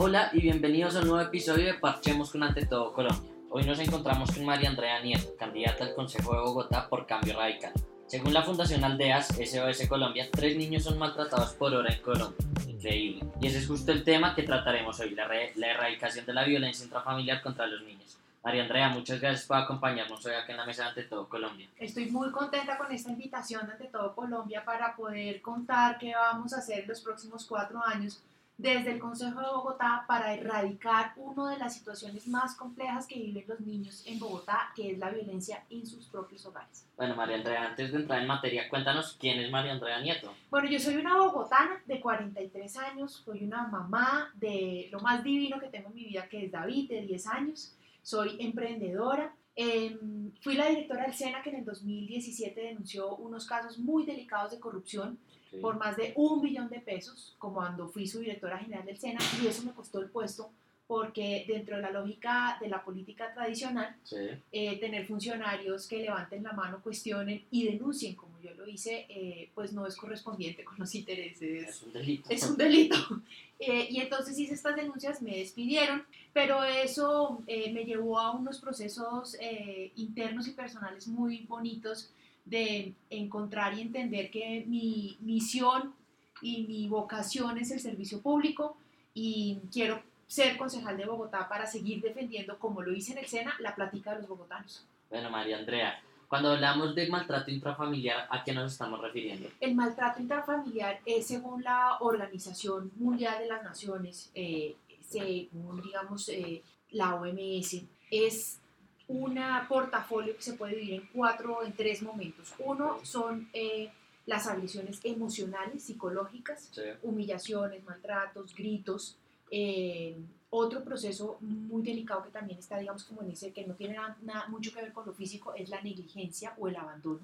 Hola 0.00 0.30
y 0.32 0.40
bienvenidos 0.40 0.94
a 0.94 1.00
un 1.00 1.08
nuevo 1.08 1.26
episodio 1.26 1.66
de 1.66 1.74
Parchemos 1.74 2.30
con 2.30 2.44
Ante 2.44 2.64
Todo 2.64 2.92
Colombia. 2.92 3.32
Hoy 3.50 3.64
nos 3.64 3.80
encontramos 3.80 4.30
con 4.30 4.44
María 4.44 4.68
Andrea 4.68 5.02
Nieto, 5.02 5.34
candidata 5.36 5.82
al 5.82 5.94
Consejo 5.96 6.34
de 6.34 6.40
Bogotá 6.40 6.88
por 6.88 7.04
Cambio 7.04 7.36
Radical. 7.36 7.72
Según 8.06 8.32
la 8.32 8.44
Fundación 8.44 8.84
Aldeas 8.84 9.26
SOS 9.26 9.88
Colombia, 9.88 10.28
tres 10.30 10.56
niños 10.56 10.84
son 10.84 11.00
maltratados 11.00 11.54
por 11.54 11.74
hora 11.74 11.92
en 11.92 12.00
Colombia. 12.00 12.38
Increíble. 12.68 13.24
Y 13.40 13.48
ese 13.48 13.58
es 13.58 13.66
justo 13.66 13.90
el 13.90 14.04
tema 14.04 14.36
que 14.36 14.44
trataremos 14.44 15.00
hoy, 15.00 15.16
la, 15.16 15.26
la 15.56 15.66
erradicación 15.66 16.24
de 16.24 16.32
la 16.32 16.44
violencia 16.44 16.84
intrafamiliar 16.84 17.42
contra 17.42 17.66
los 17.66 17.82
niños. 17.82 18.16
María 18.44 18.62
Andrea, 18.62 18.90
muchas 18.90 19.20
gracias 19.20 19.46
por 19.46 19.56
acompañarnos 19.56 20.24
hoy 20.24 20.32
aquí 20.32 20.52
en 20.52 20.58
la 20.58 20.64
mesa 20.64 20.84
de 20.84 20.88
Ante 20.90 21.02
Todo 21.02 21.28
Colombia. 21.28 21.66
Estoy 21.76 22.08
muy 22.08 22.30
contenta 22.30 22.78
con 22.78 22.92
esta 22.92 23.10
invitación 23.10 23.68
ante 23.68 23.86
todo 23.86 24.14
Colombia 24.14 24.64
para 24.64 24.94
poder 24.94 25.42
contar 25.42 25.98
qué 25.98 26.14
vamos 26.14 26.52
a 26.52 26.58
hacer 26.58 26.86
los 26.86 27.00
próximos 27.00 27.44
cuatro 27.46 27.82
años 27.84 28.22
desde 28.58 28.90
el 28.90 28.98
Consejo 28.98 29.40
de 29.40 29.46
Bogotá 29.46 30.04
para 30.08 30.34
erradicar 30.34 31.12
una 31.16 31.52
de 31.52 31.58
las 31.58 31.74
situaciones 31.74 32.26
más 32.26 32.56
complejas 32.56 33.06
que 33.06 33.14
viven 33.14 33.44
los 33.46 33.60
niños 33.60 34.02
en 34.04 34.18
Bogotá, 34.18 34.72
que 34.74 34.90
es 34.90 34.98
la 34.98 35.10
violencia 35.10 35.64
en 35.70 35.86
sus 35.86 36.06
propios 36.06 36.44
hogares. 36.44 36.84
Bueno, 36.96 37.14
María 37.14 37.36
Andrea, 37.36 37.68
antes 37.68 37.92
de 37.92 37.98
entrar 37.98 38.20
en 38.20 38.26
materia, 38.26 38.68
cuéntanos 38.68 39.16
quién 39.18 39.38
es 39.38 39.50
María 39.50 39.72
Andrea 39.72 40.00
Nieto. 40.00 40.34
Bueno, 40.50 40.68
yo 40.68 40.80
soy 40.80 40.96
una 40.96 41.16
bogotana 41.16 41.80
de 41.86 42.00
43 42.00 42.76
años, 42.78 43.22
soy 43.24 43.44
una 43.44 43.68
mamá 43.68 44.32
de 44.34 44.88
lo 44.90 44.98
más 45.00 45.22
divino 45.22 45.60
que 45.60 45.68
tengo 45.68 45.90
en 45.90 45.94
mi 45.94 46.04
vida, 46.04 46.28
que 46.28 46.46
es 46.46 46.50
David, 46.50 46.88
de 46.88 47.02
10 47.02 47.26
años, 47.28 47.76
soy 48.02 48.36
emprendedora. 48.40 49.32
Em, 49.54 50.32
fui 50.40 50.54
la 50.54 50.66
directora 50.66 51.04
del 51.04 51.14
SENA 51.14 51.42
que 51.42 51.50
en 51.50 51.56
el 51.56 51.64
2017 51.64 52.60
denunció 52.60 53.14
unos 53.16 53.46
casos 53.46 53.78
muy 53.78 54.04
delicados 54.04 54.50
de 54.50 54.60
corrupción 54.60 55.18
por 55.60 55.76
más 55.78 55.96
de 55.96 56.12
un 56.16 56.40
billón 56.40 56.68
de 56.68 56.80
pesos, 56.80 57.34
como 57.38 57.56
cuando 57.56 57.88
fui 57.88 58.06
su 58.06 58.20
directora 58.20 58.58
general 58.58 58.84
del 58.86 58.98
SENA, 58.98 59.20
y 59.42 59.46
eso 59.46 59.62
me 59.64 59.72
costó 59.72 60.00
el 60.00 60.10
puesto 60.10 60.50
porque 60.86 61.44
dentro 61.46 61.76
de 61.76 61.82
la 61.82 61.90
lógica 61.90 62.56
de 62.62 62.68
la 62.68 62.82
política 62.82 63.34
tradicional, 63.34 63.94
Sí. 64.04 64.16
eh, 64.52 64.78
tener 64.80 65.06
funcionarios 65.06 65.86
que 65.86 65.98
levanten 65.98 66.42
la 66.42 66.52
mano, 66.52 66.80
cuestionen 66.82 67.44
y 67.50 67.64
denuncien, 67.66 68.14
como 68.14 68.40
yo 68.40 68.54
lo 68.54 68.66
hice, 68.66 69.04
eh, 69.10 69.50
pues 69.54 69.74
no 69.74 69.86
es 69.86 69.94
correspondiente 69.96 70.64
con 70.64 70.76
los 70.78 70.94
intereses 70.94 71.68
Es 71.68 71.82
un 71.82 71.92
delito. 71.92 72.30
es 72.30 72.42
un 72.44 72.56
delito. 72.56 72.96
Eh, 73.60 73.88
y 73.90 73.98
entonces 74.00 74.38
hice 74.38 74.54
estas 74.54 74.76
denuncias, 74.76 75.20
me 75.20 75.36
despidieron, 75.38 76.04
pero 76.32 76.62
eso 76.62 77.42
eh, 77.48 77.72
me 77.72 77.84
llevó 77.84 78.20
a 78.20 78.30
unos 78.30 78.60
procesos 78.60 79.36
eh, 79.40 79.90
internos 79.96 80.46
y 80.46 80.52
personales 80.52 81.08
muy 81.08 81.38
bonitos 81.40 82.08
de 82.48 82.94
encontrar 83.10 83.74
y 83.74 83.82
entender 83.82 84.30
que 84.30 84.64
mi 84.66 85.16
misión 85.20 85.94
y 86.40 86.64
mi 86.64 86.88
vocación 86.88 87.58
es 87.58 87.70
el 87.70 87.80
servicio 87.80 88.20
público 88.20 88.76
y 89.14 89.58
quiero 89.72 90.00
ser 90.26 90.56
concejal 90.56 90.96
de 90.96 91.06
Bogotá 91.06 91.48
para 91.48 91.66
seguir 91.66 92.00
defendiendo, 92.02 92.58
como 92.58 92.82
lo 92.82 92.92
hice 92.92 93.12
en 93.12 93.18
el 93.18 93.26
SENA, 93.26 93.54
la 93.60 93.74
plática 93.74 94.12
de 94.12 94.18
los 94.20 94.28
bogotanos. 94.28 94.84
Bueno, 95.10 95.30
María 95.30 95.58
Andrea, 95.58 96.00
cuando 96.28 96.52
hablamos 96.52 96.94
de 96.94 97.08
maltrato 97.08 97.50
intrafamiliar, 97.50 98.28
¿a 98.30 98.44
qué 98.44 98.52
nos 98.52 98.72
estamos 98.72 99.00
refiriendo? 99.00 99.48
El 99.60 99.74
maltrato 99.74 100.20
intrafamiliar 100.20 101.00
es 101.06 101.26
según 101.26 101.64
la 101.64 101.96
Organización 102.00 102.92
Mundial 102.96 103.38
de 103.38 103.46
las 103.46 103.64
Naciones, 103.64 104.30
eh, 104.34 104.76
según 105.00 105.80
digamos 105.80 106.28
eh, 106.28 106.62
la 106.90 107.14
OMS, 107.14 107.82
es 108.10 108.60
un 109.08 109.38
portafolio 109.68 110.36
que 110.36 110.42
se 110.42 110.52
puede 110.54 110.76
dividir 110.76 111.00
en 111.00 111.08
cuatro, 111.12 111.62
en 111.64 111.72
tres 111.72 112.02
momentos. 112.02 112.52
Uno 112.58 112.98
son 113.04 113.48
eh, 113.52 113.90
las 114.26 114.46
agresiones 114.46 115.00
emocionales, 115.02 115.82
psicológicas, 115.84 116.68
Sí. 116.72 116.82
humillaciones, 117.02 117.82
maltratos, 117.84 118.54
gritos. 118.54 119.16
Eh, 119.50 120.16
otro 120.50 120.84
proceso 120.84 121.38
muy 121.40 121.82
delicado 121.82 122.22
que 122.24 122.30
también 122.30 122.58
está, 122.58 122.78
digamos, 122.78 123.04
como 123.04 123.22
en 123.22 123.30
ese, 123.30 123.52
que 123.52 123.66
no 123.66 123.74
tiene 123.74 123.94
nada, 123.94 124.16
nada- 124.22 124.48
mucho 124.48 124.72
que 124.72 124.82
ver 124.82 124.92
con 124.92 125.06
lo 125.06 125.12
físico, 125.14 125.54
es 125.54 125.68
la 125.70 125.80
negligencia 125.82 126.54
o 126.58 126.68
el 126.68 126.76
abandono, 126.76 127.20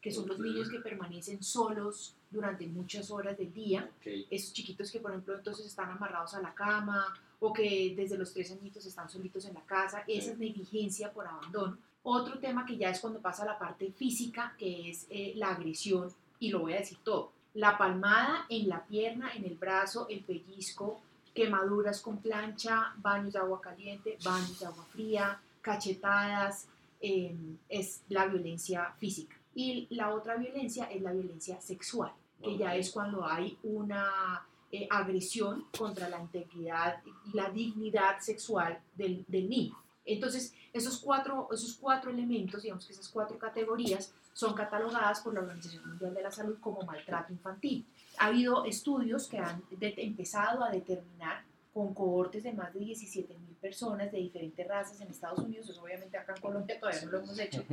que 0.00 0.10
son 0.12 0.26
los 0.28 0.38
niños 0.40 0.68
que 0.68 0.78
permanecen 0.80 1.42
solos 1.42 2.14
durante 2.30 2.66
muchas 2.66 3.10
horas 3.12 3.36
del 3.38 3.52
día. 3.52 3.88
Ok. 4.00 4.06
Esos 4.30 4.52
chiquitos 4.52 4.90
que, 4.90 4.98
por 5.00 5.12
ejemplo, 5.12 5.36
entonces 5.36 5.66
están 5.66 5.90
amarrados 5.90 6.34
a 6.34 6.40
la 6.42 6.52
cama 6.54 7.16
o 7.40 7.52
que 7.52 7.94
desde 7.96 8.18
los 8.18 8.32
tres 8.32 8.50
añitos 8.52 8.84
están 8.86 9.08
solitos 9.08 9.44
en 9.46 9.54
la 9.54 9.62
casa. 9.62 10.04
Esa 10.06 10.26
Sí. 10.26 10.30
es 10.32 10.38
negligencia 10.38 11.12
por 11.12 11.26
abandono. 11.26 11.78
Otro 12.02 12.38
tema 12.38 12.64
que 12.64 12.76
ya 12.76 12.90
es 12.90 13.00
cuando 13.00 13.20
pasa 13.20 13.44
la 13.44 13.58
parte 13.58 13.92
física, 13.92 14.54
que 14.58 14.90
es 14.90 15.06
eh, 15.10 15.32
la 15.36 15.50
agresión, 15.50 16.12
y 16.38 16.50
lo 16.50 16.60
voy 16.60 16.72
a 16.74 16.78
decir 16.78 16.98
todo. 17.04 17.32
La 17.54 17.76
palmada 17.76 18.46
en 18.48 18.68
la 18.68 18.84
pierna, 18.84 19.32
en 19.34 19.44
el 19.44 19.56
brazo, 19.56 20.06
el 20.08 20.20
pellizco, 20.24 21.00
quemaduras 21.34 22.00
con 22.00 22.18
plancha, 22.18 22.92
baños 22.98 23.32
de 23.34 23.38
agua 23.40 23.60
caliente, 23.60 24.16
baños 24.24 24.58
de 24.60 24.66
agua 24.66 24.84
fría, 24.92 25.40
cachetadas, 25.60 26.66
eh, 27.00 27.36
es 27.68 28.02
la 28.08 28.26
violencia 28.26 28.92
física. 28.98 29.36
Y 29.54 29.86
la 29.90 30.14
otra 30.14 30.36
violencia 30.36 30.84
es 30.86 31.00
la 31.02 31.12
violencia 31.12 31.60
sexual, 31.60 32.12
que 32.42 32.56
ya 32.56 32.70
Ok. 32.72 32.76
es 32.78 32.90
cuando 32.90 33.24
hay 33.24 33.56
una 33.62 34.46
eh, 34.70 34.86
agresión 34.90 35.66
contra 35.76 36.08
la 36.08 36.20
integridad 36.20 37.02
y 37.04 37.36
la 37.36 37.50
dignidad 37.50 38.20
sexual 38.20 38.78
del, 38.94 39.24
del 39.28 39.48
niño. 39.48 39.76
Entonces, 40.04 40.54
esos 40.72 40.98
cuatro, 40.98 41.48
esos 41.52 41.74
cuatro 41.74 42.10
elementos, 42.10 42.62
digamos 42.62 42.86
que 42.86 42.92
esas 42.92 43.08
cuatro 43.08 43.38
categorías, 43.38 44.12
son 44.32 44.54
catalogadas 44.54 45.20
por 45.20 45.34
la 45.34 45.40
Organización 45.40 45.88
Mundial 45.88 46.14
de 46.14 46.22
la 46.22 46.30
Salud 46.30 46.58
como 46.60 46.82
maltrato 46.82 47.32
infantil. 47.32 47.86
Ha 48.18 48.26
habido 48.26 48.64
estudios 48.64 49.26
que 49.26 49.38
han 49.38 49.62
empezado 49.80 50.62
a 50.62 50.70
determinar 50.70 51.44
con 51.74 51.92
cohortes 51.94 52.42
de 52.42 52.52
más 52.52 52.72
de 52.72 52.80
17 52.80 53.34
mil 53.38 53.54
personas 53.56 54.12
de 54.12 54.18
diferentes 54.18 54.66
razas 54.66 55.00
en 55.00 55.08
Estados 55.08 55.40
Unidos, 55.40 55.68
eso 55.68 55.82
obviamente 55.82 56.16
acá 56.16 56.34
en 56.34 56.40
Colombia 56.40 56.78
todavía 56.78 57.02
no 57.04 57.10
lo 57.10 57.18
hemos 57.18 57.38
hecho, 57.38 57.64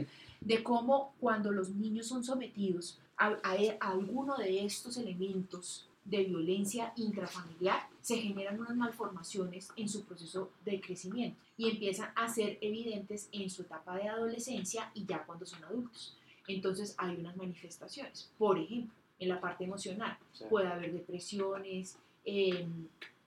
de 0.41 0.63
cómo 0.63 1.13
cuando 1.19 1.51
los 1.51 1.69
niños 1.69 2.07
son 2.07 2.23
sometidos 2.23 3.00
a 3.17 3.38
alguno 3.79 4.38
de 4.38 4.66
estos 4.66 4.97
elementos 4.97 5.88
de 6.05 6.23
violencia 6.23 6.93
intrafamiliar, 6.95 7.88
se 8.01 8.17
generan 8.17 8.59
unas 8.59 8.75
malformaciones 8.75 9.69
en 9.75 9.89
su 9.89 10.03
proceso 10.05 10.51
de 10.63 10.79
crecimiento 10.79 11.38
y 11.57 11.69
empiezan 11.69 12.11
a 12.16 12.27
ser 12.29 12.57
evidentes 12.61 13.27
en 13.31 13.49
su 13.49 13.63
etapa 13.63 13.95
de 13.97 14.07
adolescencia 14.07 14.91
y 14.93 15.05
ya 15.05 15.23
cuando 15.25 15.45
son 15.45 15.63
adultos. 15.63 16.16
Entonces 16.47 16.93
hay 16.99 17.16
unas 17.16 17.35
manifestaciones. 17.35 18.29
Por 18.38 18.59
ejemplo, 18.59 18.93
en 19.17 19.29
la 19.29 19.41
parte 19.41 19.63
emocional 19.63 20.16
Sí. 20.33 20.43
puede 20.49 20.67
haber 20.67 20.93
depresiones, 20.93 21.97
eh, 22.23 22.67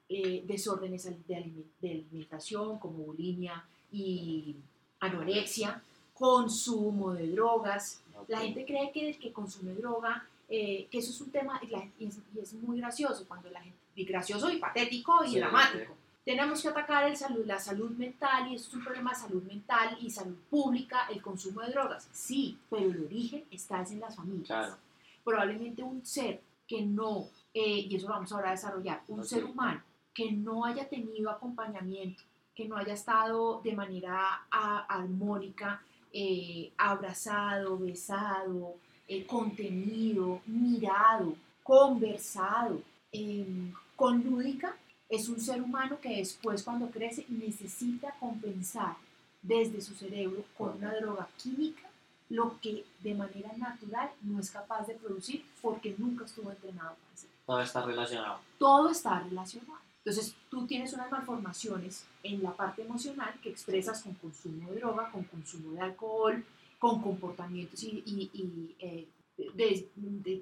eh, 0.09 0.45
desórdenes 0.47 1.05
de, 1.05 1.37
aliment- 1.37 1.65
de 1.81 1.91
alimentación 1.91 2.79
como 2.79 2.99
bulimia 3.05 3.65
y 3.91 4.55
anorexia, 5.01 5.83
consumo 6.15 7.13
de 7.13 7.29
drogas. 7.31 8.03
La 8.29 8.41
gente 8.41 8.65
cree 8.65 8.91
que 8.93 9.09
el 9.11 9.19
que 9.19 9.33
consume 9.33 9.75
droga, 9.75 10.27
eh, 10.49 10.89
que 10.91 10.99
eso 10.99 11.11
es 11.11 11.21
un 11.21 11.31
tema, 11.31 11.61
y, 11.63 11.67
la- 11.69 11.87
y 11.99 12.07
es, 12.07 12.19
y 12.35 12.39
es 12.41 12.53
muy 12.55 12.79
gracioso, 12.79 13.27
cuando 13.29 13.51
la 13.51 13.61
gente, 13.61 13.79
y 13.95 14.05
gracioso 14.05 14.51
y 14.51 14.57
patético 14.59 15.25
y 15.25 15.29
Sí, 15.31 15.39
dramático. 15.39 15.95
Tenemos 16.25 16.61
que 16.61 16.69
atacar 16.69 17.05
el 17.05 17.17
salud, 17.17 17.45
la 17.47 17.59
salud 17.59 17.91
mental 17.93 18.51
y 18.51 18.55
eso 18.55 18.69
es 18.69 18.75
un 18.75 18.85
problema 18.85 19.11
de 19.11 19.17
salud 19.17 19.43
mental 19.45 19.97
y 20.01 20.11
salud 20.11 20.37
pública, 20.51 21.07
el 21.11 21.23
consumo 21.23 21.63
de 21.63 21.71
drogas. 21.73 22.07
Sí, 22.13 22.59
pero 22.69 22.91
el 22.91 23.05
origen 23.07 23.45
está 23.51 23.81
es 23.83 23.93
en 23.93 24.01
las 24.01 24.15
familias 24.15 24.47
Claro. 24.47 24.77
probablemente 25.25 25.83
un 25.83 26.05
ser 26.05 26.41
que 26.67 26.83
no, 26.83 27.29
eh, 27.55 27.87
y 27.89 27.97
eso 27.97 28.09
lo 28.09 28.15
vamos 28.15 28.31
ahora 28.33 28.49
a 28.49 28.53
desarrollar, 28.53 29.03
un 29.09 29.25
ser 29.25 29.45
humano 29.45 29.83
que 30.13 30.31
no 30.33 30.65
haya 30.67 30.87
tenido 30.89 31.31
acompañamiento, 31.31 32.23
que 32.55 32.67
no 32.69 32.77
haya 32.77 32.93
estado 32.93 33.61
de 33.65 33.73
manera 33.75 34.43
armónica, 34.51 35.83
eh, 36.13 36.73
abrazado, 36.77 37.79
besado, 37.79 38.75
eh, 39.09 39.25
contenido, 39.27 40.41
mirado, 40.47 41.35
conversado, 41.63 42.83
em, 43.11 43.73
con 43.97 44.23
lúdica, 44.23 44.77
es 45.09 45.29
un 45.29 45.41
ser 45.41 45.63
humano 45.63 45.99
que 46.01 46.17
después 46.17 46.63
cuando 46.63 46.91
crece 46.91 47.25
necesita 47.29 48.15
compensar 48.21 48.97
desde 49.43 49.81
su 49.81 49.95
cerebro 49.95 50.45
con 50.57 50.77
una 50.77 50.95
droga 50.95 51.29
química 51.43 51.89
lo 52.29 52.61
que 52.61 52.85
de 53.01 53.15
manera 53.15 53.51
natural 53.57 54.11
no 54.23 54.39
es 54.39 54.51
capaz 54.51 54.87
de 54.87 54.95
producir 54.95 55.45
porque 55.63 55.95
nunca 55.97 56.27
estuvo 56.27 56.51
entrenado 56.51 56.95
para 56.95 57.15
hacerlo. 57.15 57.37
Todo 57.47 57.61
está 57.61 57.83
relacionado. 57.87 58.41
Todo 58.59 58.91
está 58.91 59.21
relacionado. 59.21 59.81
Entonces, 60.05 60.35
tú 60.51 60.67
tienes 60.67 60.93
unas 60.93 61.11
malformaciones 61.11 62.05
en 62.23 62.43
la 62.43 62.53
parte 62.53 62.83
emocional 62.83 63.35
que 63.43 63.51
expresas 63.51 64.03
con 64.03 64.15
consumo 64.15 64.71
de 64.71 64.77
droga, 64.77 65.11
con 65.11 65.25
consumo 65.25 65.73
de 65.73 65.81
alcohol, 65.81 66.45
con 66.79 67.01
comportamientos 67.03 67.83
y, 67.83 68.03
y- 68.07 68.31
y, 68.33 68.75
eh, 68.79 69.09
de- 69.55 69.89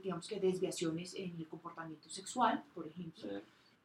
digamos 0.02 0.26
que 0.26 0.38
desviaciones 0.40 1.14
en 1.14 1.34
el 1.38 1.46
comportamiento 1.48 2.08
sexual, 2.08 2.62
por 2.74 2.86
ejemplo. 2.86 3.22
Sí. 3.22 3.36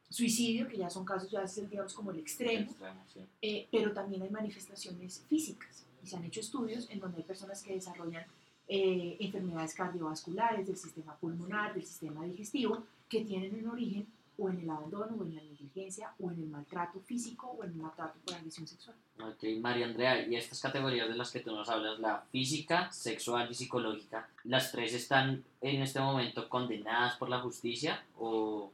Suicidio, 0.08 0.68
que 0.68 0.76
ya 0.76 0.90
son 0.90 1.04
casos, 1.06 1.30
ya 1.30 1.42
es 1.42 1.70
digamos 1.70 1.94
como 1.94 2.10
el 2.10 2.18
extremo. 2.18 2.70
Extremo, 2.70 3.00
sí. 3.12 3.20
Eh, 3.40 3.66
pero 3.70 3.92
también 3.92 4.22
hay 4.22 4.30
manifestaciones 4.30 5.22
físicas 5.28 5.84
y 6.02 6.06
se 6.06 6.16
han 6.16 6.24
hecho 6.24 6.40
estudios 6.40 6.88
en 6.90 7.00
donde 7.00 7.18
hay 7.18 7.22
personas 7.24 7.62
que 7.62 7.74
desarrollan 7.74 8.24
eh, 8.68 9.16
enfermedades 9.20 9.74
cardiovasculares 9.74 10.66
del 10.66 10.76
sistema 10.76 11.16
pulmonar, 11.16 11.74
del 11.74 11.84
sistema 11.84 12.24
digestivo, 12.26 12.84
que 13.08 13.24
tienen 13.24 13.54
en 13.56 13.68
origen 13.68 14.06
o 14.42 14.48
en 14.48 14.58
el 14.58 14.68
abandono, 14.68 15.16
o 15.18 15.24
en 15.24 15.36
la 15.36 15.42
negligencia, 15.42 16.12
o 16.18 16.30
en 16.30 16.40
el 16.40 16.48
maltrato 16.48 17.00
físico, 17.00 17.46
o 17.58 17.62
en 17.62 17.70
el 17.70 17.76
maltrato 17.76 18.18
por 18.24 18.34
agresión 18.34 18.66
sexual. 18.66 18.96
Ok, 19.20 19.44
María 19.60 19.86
Andrea, 19.86 20.26
y 20.26 20.34
estas 20.34 20.60
categorías 20.60 21.08
de 21.08 21.14
las 21.14 21.30
que 21.30 21.40
tú 21.40 21.52
nos 21.54 21.68
hablas, 21.68 22.00
la 22.00 22.22
física, 22.32 22.90
sexual 22.90 23.48
y 23.50 23.54
psicológica, 23.54 24.28
¿las 24.44 24.72
tres 24.72 24.94
están 24.94 25.44
en 25.60 25.82
este 25.82 26.00
momento 26.00 26.48
condenadas 26.48 27.16
por 27.16 27.28
la 27.28 27.40
justicia 27.40 28.04
o...? 28.18 28.72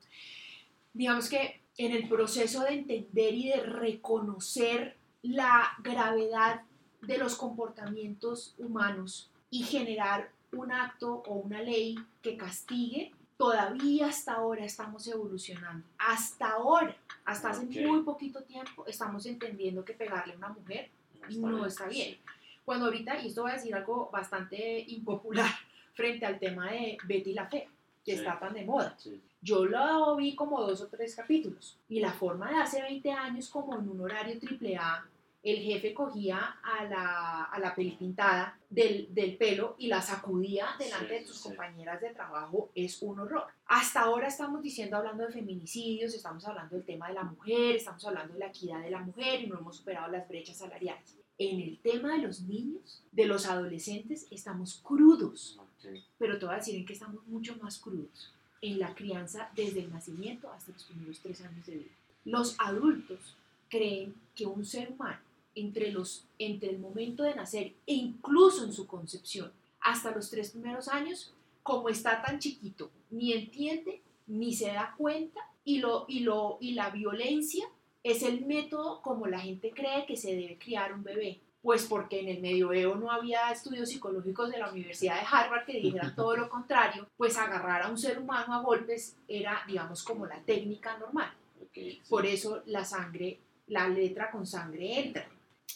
Digamos 0.95 1.29
que 1.29 1.61
en 1.77 1.93
el 1.93 2.09
proceso 2.09 2.63
de 2.63 2.75
entender 2.75 3.35
y 3.35 3.49
de 3.51 3.61
reconocer 3.61 4.97
la 5.23 5.77
gravedad 5.83 6.63
de 7.03 7.19
los 7.19 7.37
comportamientos 7.37 8.55
humanos 8.59 9.31
y 9.51 9.63
generar 9.65 10.31
un 10.53 10.73
acto 10.73 11.23
o 11.27 11.35
una 11.35 11.61
ley 11.61 11.97
que 12.23 12.37
castigue, 12.37 13.13
todavía 13.39 14.09
hasta 14.09 14.35
ahora 14.35 14.65
estamos 14.65 15.07
evolucionando. 15.07 15.87
Hasta 15.97 16.51
ahora, 16.51 16.95
hasta 17.25 17.51
hace 17.51 17.65
muy 17.65 18.03
poquito 18.03 18.43
tiempo, 18.43 18.85
estamos 18.87 19.25
entendiendo 19.25 19.85
que 19.85 19.95
pegarle 19.95 20.35
a 20.35 20.37
una 20.37 20.49
mujer 20.49 20.91
no 21.31 21.65
está 21.67 21.87
bien. 21.87 22.17
Cuando 22.65 22.87
ahorita, 22.87 23.21
y 23.23 23.29
esto 23.29 23.45
va 23.45 23.51
a 23.51 23.55
decir 23.55 23.75
algo 23.75 24.11
bastante 24.11 24.81
impopular 24.89 25.51
frente 25.95 26.27
al 26.27 26.39
tema 26.39 26.71
de 26.71 26.99
Betty 27.05 27.33
la 27.33 27.47
Fea, 27.47 27.67
que 28.05 28.13
Sí. 28.13 28.19
está 28.19 28.39
tan 28.39 28.55
de 28.55 28.65
moda. 28.65 28.95
Sí. 28.99 29.21
Yo 29.41 29.65
lo 29.67 30.17
vi 30.17 30.35
como 30.35 30.61
dos 30.63 30.81
o 30.81 30.87
tres 30.89 31.15
capítulos 31.15 31.77
y 31.89 32.01
la 32.01 32.13
forma 32.13 32.51
de 32.51 32.57
hace 32.57 32.83
20 32.83 33.13
años 33.13 33.49
como 33.51 33.77
en 33.79 33.89
un 33.89 34.01
horario 34.01 34.39
triple 34.39 34.77
A, 34.77 35.07
el 35.51 35.63
jefe 35.63 35.95
cogía 35.95 36.57
a 36.63 36.85
la, 36.85 37.45
a 37.45 37.59
la 37.59 37.75
pelipintada 37.75 38.59
del, 38.69 39.13
del 39.15 39.37
pelo 39.37 39.77
y 39.79 39.87
la 39.87 40.03
sacudía 40.03 40.69
delante 40.79 41.19
Sí, 41.19 41.21
de 41.21 41.27
sus 41.27 41.37
sí. 41.39 41.43
compañeras 41.49 42.01
de 42.01 42.11
trabajo 42.11 42.71
es 42.75 43.01
un 43.03 43.21
horror. 43.21 43.45
Hasta 43.67 44.01
ahora 44.01 44.29
estamos 44.29 44.63
diciendo, 44.63 44.97
hablando 44.97 45.25
de 45.27 45.33
feminicidios, 45.33 46.15
estamos 46.15 46.45
hablando 46.47 46.77
del 46.77 46.85
tema 46.85 47.09
de 47.09 47.15
la 47.15 47.25
mujer, 47.25 47.77
estamos 47.77 48.05
hablando 48.07 48.35
de 48.35 48.41
la 48.41 48.47
equidad 48.49 48.81
de 48.83 48.91
la 48.91 49.01
mujer 49.01 49.43
y 49.43 49.47
no 49.47 49.59
hemos 49.59 49.77
superado 49.77 50.11
las 50.11 50.29
brechas 50.29 50.57
salariales. 50.57 51.17
En 51.39 51.61
el 51.61 51.79
tema 51.79 52.13
de 52.15 52.19
los 52.19 52.41
niños, 52.41 53.03
de 53.13 53.27
los 53.27 53.47
adolescentes, 53.47 54.27
estamos 54.31 54.81
crudos 54.83 55.57
Ok. 55.61 55.97
pero 56.19 56.39
te 56.39 56.45
voy 56.47 56.55
a 56.55 56.59
decir 56.59 56.75
en 56.75 56.85
que 56.85 56.95
estamos 56.95 57.25
mucho 57.29 57.57
más 57.63 57.79
crudos, 57.79 58.33
en 58.61 58.81
la 58.81 58.93
crianza 58.95 59.49
desde 59.55 59.81
el 59.81 59.93
nacimiento 59.93 60.51
hasta 60.53 60.73
los 60.73 60.83
primeros 60.85 61.21
tres 61.21 61.41
años 61.43 61.65
de 61.67 61.75
vida. 61.75 61.91
Los 62.25 62.57
adultos 62.59 63.37
creen 63.69 64.15
que 64.35 64.47
un 64.47 64.65
ser 64.65 64.91
humano, 64.91 65.21
entre, 65.61 65.91
los, 65.91 66.27
entre 66.39 66.71
el 66.71 66.79
momento 66.79 67.23
de 67.23 67.35
nacer 67.35 67.75
e 67.87 67.95
incluso 67.95 68.65
en 68.65 68.73
su 68.73 68.87
concepción, 68.87 69.53
hasta 69.81 70.11
los 70.11 70.31
tres 70.31 70.51
primeros 70.51 70.89
años, 70.89 71.35
como 71.63 71.89
está 71.89 72.23
tan 72.23 72.39
chiquito, 72.39 72.91
ni 73.11 73.33
entiende, 73.33 74.03
ni 74.27 74.55
se 74.55 74.69
da 74.69 74.95
cuenta, 74.97 75.41
y, 75.65 75.79
lo, 75.79 76.07
y, 76.09 76.21
lo, 76.21 76.57
y 76.61 76.73
la 76.73 76.91
violencia 76.91 77.69
es 78.03 78.23
el 78.23 78.47
método 78.47 79.03
como 79.03 79.27
la 79.27 79.41
gente 79.41 79.71
cree 79.71 80.07
que 80.07 80.17
se 80.17 80.35
debe 80.35 80.59
criar 80.59 80.95
un 80.95 81.03
bebé. 81.03 81.41
Pues 81.61 81.87
porque 81.87 82.21
en 82.21 82.29
el 82.29 82.41
medioevo 82.41 82.95
no 82.95 83.11
había 83.11 83.51
estudios 83.51 83.91
psicológicos 83.91 84.51
de 84.51 84.59
la 84.59 84.71
Universidad 84.71 85.17
de 85.17 85.27
Harvard 85.31 85.67
que 85.67 85.81
dijeran 85.81 86.15
todo 86.15 86.37
lo 86.37 86.49
contrario, 86.49 87.09
pues 87.17 87.37
agarrar 87.37 87.83
a 87.83 87.91
un 87.91 87.99
ser 87.99 88.19
humano 88.19 88.55
a 88.55 88.63
golpes 88.63 89.17
era, 89.27 89.63
digamos, 89.67 90.05
como 90.05 90.25
la 90.25 90.41
técnica 90.41 90.97
normal. 90.97 91.31
Ok, 91.61 91.75
sí. 91.75 92.01
Por 92.09 92.25
eso 92.25 92.63
la 92.67 92.85
sangre, 92.85 93.41
la 93.67 93.89
letra 93.89 94.31
con 94.31 94.47
sangre 94.47 95.01
entra. 95.01 95.29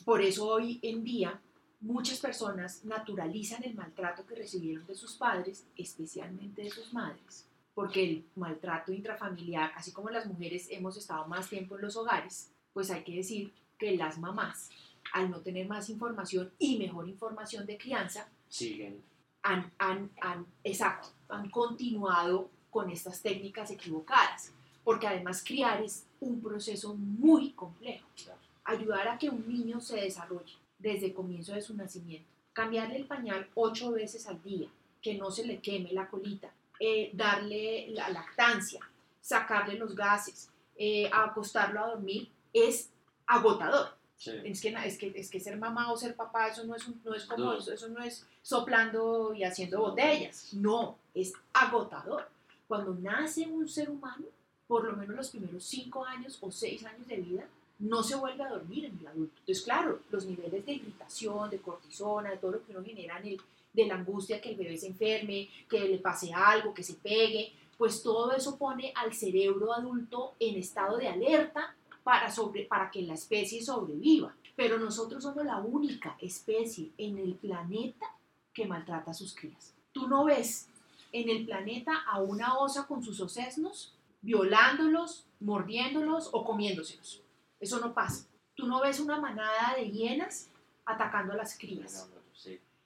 Por 0.05 0.21
eso 0.23 0.47
hoy 0.49 0.79
en 0.83 1.05
día 1.05 1.41
muchas 1.81 2.19
personas 2.21 2.85
naturalizan 2.85 3.63
el 3.65 3.75
maltrato 3.75 4.25
que 4.27 4.35
recibieron 4.35 4.87
de 4.87 4.95
sus 4.95 5.15
padres, 5.17 5.67
especialmente 5.77 6.63
de 6.63 6.71
sus 6.71 6.93
madres. 6.93 7.47
Porque 7.75 8.05
el 8.05 8.25
maltrato 8.37 8.93
intrafamiliar, 8.93 9.73
así 9.77 9.93
como 9.93 10.11
las 10.11 10.27
mujeres 10.27 10.67
hemos 10.71 10.97
estado 10.97 11.27
más 11.27 11.49
tiempo 11.49 11.77
en 11.77 11.83
los 11.83 11.97
hogares, 11.97 12.51
pues 12.73 12.91
hay 12.91 13.03
que 13.05 13.17
decir 13.17 13.53
que 13.79 13.97
las 13.97 14.19
mamás, 14.19 14.71
al 15.13 15.31
no 15.31 15.41
tener 15.41 15.67
más 15.67 15.89
información 15.89 16.53
y 16.59 16.79
mejor 16.79 17.09
información 17.09 17.67
de 17.67 17.79
crianza, 17.79 18.29
Siguen. 18.49 19.03
han, 19.43 19.73
han, 19.79 20.11
han- 20.21 20.47
exacto, 20.65 21.09
han 21.29 21.51
continuado 21.51 22.51
con 22.71 22.91
estas 22.91 23.21
técnicas 23.23 23.71
equivocadas, 23.71 24.53
porque 24.85 25.07
además 25.07 25.43
criar 25.45 25.83
es 25.83 26.07
un 26.21 26.41
proceso 26.41 26.95
muy 26.95 27.53
complejo. 27.53 28.07
Claro. 28.23 28.41
Ayudar 28.65 29.09
a 29.09 29.19
que 29.19 29.29
un 29.29 29.47
niño 29.49 29.81
se 29.81 29.97
desarrolle 30.01 30.55
desde 30.79 31.07
el 31.07 31.15
comienzo 31.15 31.53
de 31.55 31.63
su 31.63 31.75
nacimiento, 31.75 32.29
cambiarle 32.53 32.97
el 32.97 33.07
pañal 33.07 33.49
ocho 33.55 33.93
veces 33.93 34.27
al 34.27 34.43
día, 34.43 34.69
que 35.01 35.15
no 35.15 35.31
se 35.31 35.45
le 35.47 35.59
queme 35.61 35.93
la 35.93 36.09
colita, 36.09 36.51
eh, 36.81 37.11
darle 37.13 37.89
la 37.91 38.09
lactancia, 38.11 38.81
sacarle 39.21 39.75
los 39.75 39.95
gases, 39.97 40.49
eh, 40.77 41.09
acostarlo 41.13 41.81
a 41.85 41.89
dormir, 41.89 42.29
es 42.53 42.91
agotador. 43.27 43.97
Sí. 44.17 44.31
Es 44.45 44.61
que, 44.61 44.69
es, 44.85 44.99
que, 44.99 45.13
es 45.17 45.29
que 45.31 45.41
ser 45.41 45.57
mamá 45.57 45.91
o 45.93 45.97
ser 45.97 46.15
papá, 46.15 46.47
eso 46.49 46.65
no 46.65 46.77
es, 46.77 46.87
un- 46.87 47.01
no 47.05 47.15
es 47.15 47.25
como, 47.25 47.53
eso, 47.55 47.73
eso 47.73 47.89
no 47.89 48.01
es 48.03 48.25
soplando 48.43 49.35
y 49.35 49.43
haciendo 49.43 49.79
No. 49.79 49.83
botellas. 49.91 50.55
No, 50.55 50.97
es 51.15 51.33
agotador. 51.53 52.29
Cuando 52.69 52.95
nace 52.95 53.47
un 53.49 53.69
ser 53.69 53.91
humano, 53.91 54.27
por 54.69 54.85
lo 54.85 54.97
menos 54.97 55.17
los 55.17 55.31
primeros 55.31 55.65
cinco 55.65 56.05
años 56.05 56.39
o 56.41 56.51
seis 56.53 56.85
años 56.85 57.07
de 57.09 57.17
vida, 57.17 57.49
no 57.83 58.05
se 58.05 58.15
vuelve 58.15 58.45
a 58.45 58.49
dormir 58.49 58.85
en 58.85 58.99
el 58.99 59.07
adulto. 59.09 59.35
Entonces, 59.41 59.65
claro, 59.65 60.01
los 60.11 60.25
niveles 60.25 60.65
de 60.65 60.73
irritación, 60.73 61.51
de 61.51 61.59
cortisona, 61.59 62.31
de 62.31 62.37
todo 62.37 62.53
lo 62.53 62.65
que 62.65 62.71
uno 62.71 62.85
genera 62.85 63.19
en 63.19 63.27
el, 63.27 63.41
de 63.73 63.87
la 63.87 63.97
angustia 63.97 64.41
que 64.41 64.51
el 64.51 64.57
bebé 64.57 64.77
se 64.77 64.87
enferme, 64.87 65.49
que 65.69 65.81
le 65.81 65.99
pase 65.99 66.33
algo, 66.33 66.73
que 66.73 66.85
se 66.85 66.95
pegue, 66.95 67.53
pues 67.77 68.03
todo 68.03 68.31
eso 68.33 68.57
pone 68.57 68.93
al 68.95 69.13
cerebro 69.13 69.73
adulto 69.73 70.35
en 70.39 70.57
estado 70.57 70.97
de 70.97 71.09
alerta 71.09 71.75
para, 72.05 72.31
sobre, 72.31 72.67
para 72.67 72.89
que 72.89 73.03
la 73.03 73.15
especie 73.15 73.61
sobreviva. 73.61 74.33
Pero 74.55 74.79
nosotros 74.79 75.25
somos 75.25 75.45
la 75.45 75.59
única 75.59 76.17
especie 76.21 76.91
en 76.99 77.19
el 77.19 77.35
planeta 77.35 78.07
que 78.55 78.67
maltrata 78.67 79.11
a 79.11 79.15
sus 79.15 79.35
crías. 79.35 79.75
Tú 79.93 80.07
no 80.07 80.25
ves 80.25 80.69
en 81.11 81.29
el 81.29 81.45
planeta 81.47 82.05
a 82.07 82.21
una 82.23 82.59
osa 82.59 82.87
con 82.87 83.03
sus 83.03 83.21
osesnos 83.21 83.93
violándolos, 84.21 85.27
mordiéndolos 85.41 86.31
o 86.33 86.45
comiéndoselos. 86.45 87.23
Eso 87.63 87.79
no 87.79 87.95
pasa. 87.95 88.27
Tú 88.57 88.67
no 88.67 88.81
ves 88.81 88.99
una 88.99 89.21
manada 89.21 89.77
de 89.77 89.89
hienas 89.89 90.51
atacando 90.85 91.33
a 91.33 91.37
las 91.37 91.57
crías. 91.57 92.11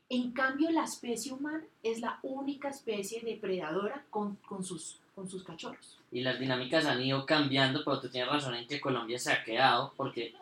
En 0.08 0.32
cambio, 0.32 0.70
la 0.70 0.84
especie 0.84 1.32
humana 1.32 1.64
es 1.82 2.00
la 2.00 2.20
única 2.22 2.68
especie 2.68 3.22
depredadora 3.22 4.04
con, 4.10 4.36
con 4.46 4.62
sus, 4.62 5.00
con 5.14 5.28
sus 5.28 5.42
cachorros. 5.42 5.98
Y 6.12 6.20
las 6.20 6.38
dinámicas 6.38 6.84
han 6.84 7.02
ido 7.02 7.24
cambiando, 7.24 7.82
pero 7.84 8.00
tú 8.00 8.08
tienes 8.08 8.30
razón 8.30 8.54
en 8.54 8.68
que 8.68 8.80
Colombia 8.80 9.18
se 9.18 9.32
ha 9.32 9.42
quedado, 9.42 9.94
porque 9.96 10.34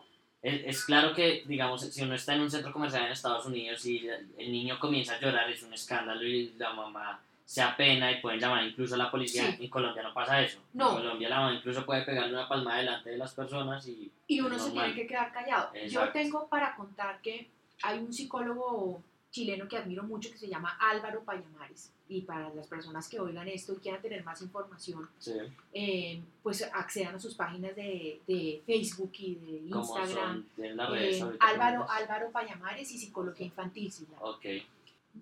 es, 0.42 0.62
es 0.66 0.84
claro 0.84 1.14
que, 1.14 1.44
digamos, 1.46 1.82
si 1.82 2.02
uno 2.02 2.14
está 2.16 2.34
en 2.34 2.42
un 2.42 2.50
centro 2.50 2.72
comercial 2.72 3.06
en 3.06 3.12
Estados 3.12 3.46
Unidos 3.46 3.86
y 3.86 4.06
el 4.36 4.52
niño 4.52 4.78
comienza 4.80 5.14
a 5.14 5.20
llorar, 5.20 5.48
es 5.48 5.62
un 5.62 5.72
escándalo 5.72 6.22
y 6.24 6.52
la 6.58 6.74
mamá 6.74 7.22
se 7.44 7.60
apena 7.62 8.10
y 8.10 8.20
pueden 8.20 8.40
llamar 8.40 8.64
incluso 8.64 8.94
a 8.94 8.98
la 8.98 9.10
policía. 9.10 9.50
Sí. 9.56 9.64
En 9.64 9.70
Colombia 9.70 10.02
no 10.02 10.14
pasa 10.14 10.40
eso. 10.42 10.60
No. 10.72 10.90
En 10.90 10.96
Colombia 11.04 11.28
la 11.28 11.40
mamá 11.40 11.54
incluso 11.54 11.84
puede 11.84 12.02
pegarle 12.02 12.32
una 12.32 12.48
palmada 12.48 12.78
delante 12.78 13.10
de 13.10 13.18
las 13.18 13.34
personas 13.34 13.86
y... 13.86 14.10
Y 14.26 14.40
uno 14.40 14.58
se 14.58 14.70
tiene 14.70 14.94
que 14.94 15.06
quedar 15.06 15.32
callado. 15.32 15.70
Yo 15.74 15.80
Exacto. 15.80 16.12
tengo 16.14 16.48
para 16.48 16.74
contar 16.74 17.20
que 17.20 17.48
hay 17.82 17.98
un 17.98 18.12
psicólogo 18.12 19.02
chileno 19.30 19.66
que 19.68 19.76
admiro 19.76 20.04
mucho 20.04 20.30
que 20.30 20.38
se 20.38 20.48
llama 20.48 20.78
Álvaro 20.80 21.22
Payamares. 21.24 21.90
Y 22.08 22.20
para 22.20 22.48
las 22.54 22.66
personas 22.68 23.08
que 23.08 23.18
oigan 23.18 23.48
esto 23.48 23.72
y 23.72 23.76
quieran 23.76 24.00
tener 24.00 24.22
más 24.24 24.40
información, 24.42 25.08
Sí. 25.18 25.32
eh, 25.72 26.20
pues 26.42 26.62
accedan 26.72 27.16
a 27.16 27.18
sus 27.18 27.34
páginas 27.34 27.74
de, 27.74 28.20
de 28.26 28.62
Facebook 28.64 29.10
y 29.18 29.34
de 29.34 29.56
Instagram. 29.76 30.44
son 31.18 31.34
Eh, 31.34 31.38
Álvaro. 31.40 31.90
Álvaro 31.90 32.30
Payamares 32.30 32.90
y 32.92 32.98
Psicología 32.98 33.46
Infantil. 33.46 33.92
Ok. 34.20 34.44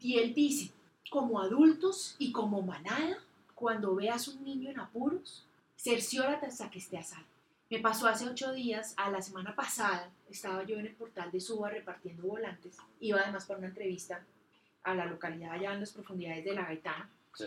Y 0.00 0.18
él 0.18 0.34
dice, 0.34 0.72
como 1.10 1.40
adultos 1.40 2.16
y 2.18 2.32
como 2.32 2.62
manada, 2.62 3.18
cuando 3.54 3.94
veas 3.94 4.28
un 4.28 4.44
niño 4.44 4.70
en 4.70 4.80
apuros, 4.80 5.44
cerciórate 5.76 6.46
hasta 6.46 6.70
que 6.70 6.78
esté 6.78 6.98
a 6.98 7.02
salvo. 7.02 7.26
Me 7.70 7.78
pasó 7.78 8.06
hace 8.06 8.28
ocho 8.28 8.52
días, 8.52 8.92
a 8.96 9.10
la 9.10 9.22
semana 9.22 9.54
pasada, 9.54 10.10
estaba 10.30 10.62
yo 10.64 10.76
en 10.78 10.86
el 10.86 10.94
portal 10.94 11.30
de 11.30 11.40
Suba 11.40 11.70
repartiendo 11.70 12.24
volantes, 12.24 12.76
iba 13.00 13.20
además 13.20 13.46
para 13.46 13.58
una 13.58 13.68
entrevista 13.68 14.22
a 14.82 14.94
la 14.94 15.06
localidad 15.06 15.52
allá 15.52 15.72
en 15.72 15.80
las 15.80 15.92
profundidades 15.92 16.44
de 16.44 16.54
la 16.54 16.62
Gaitana, 16.66 17.08
Sí. 17.34 17.46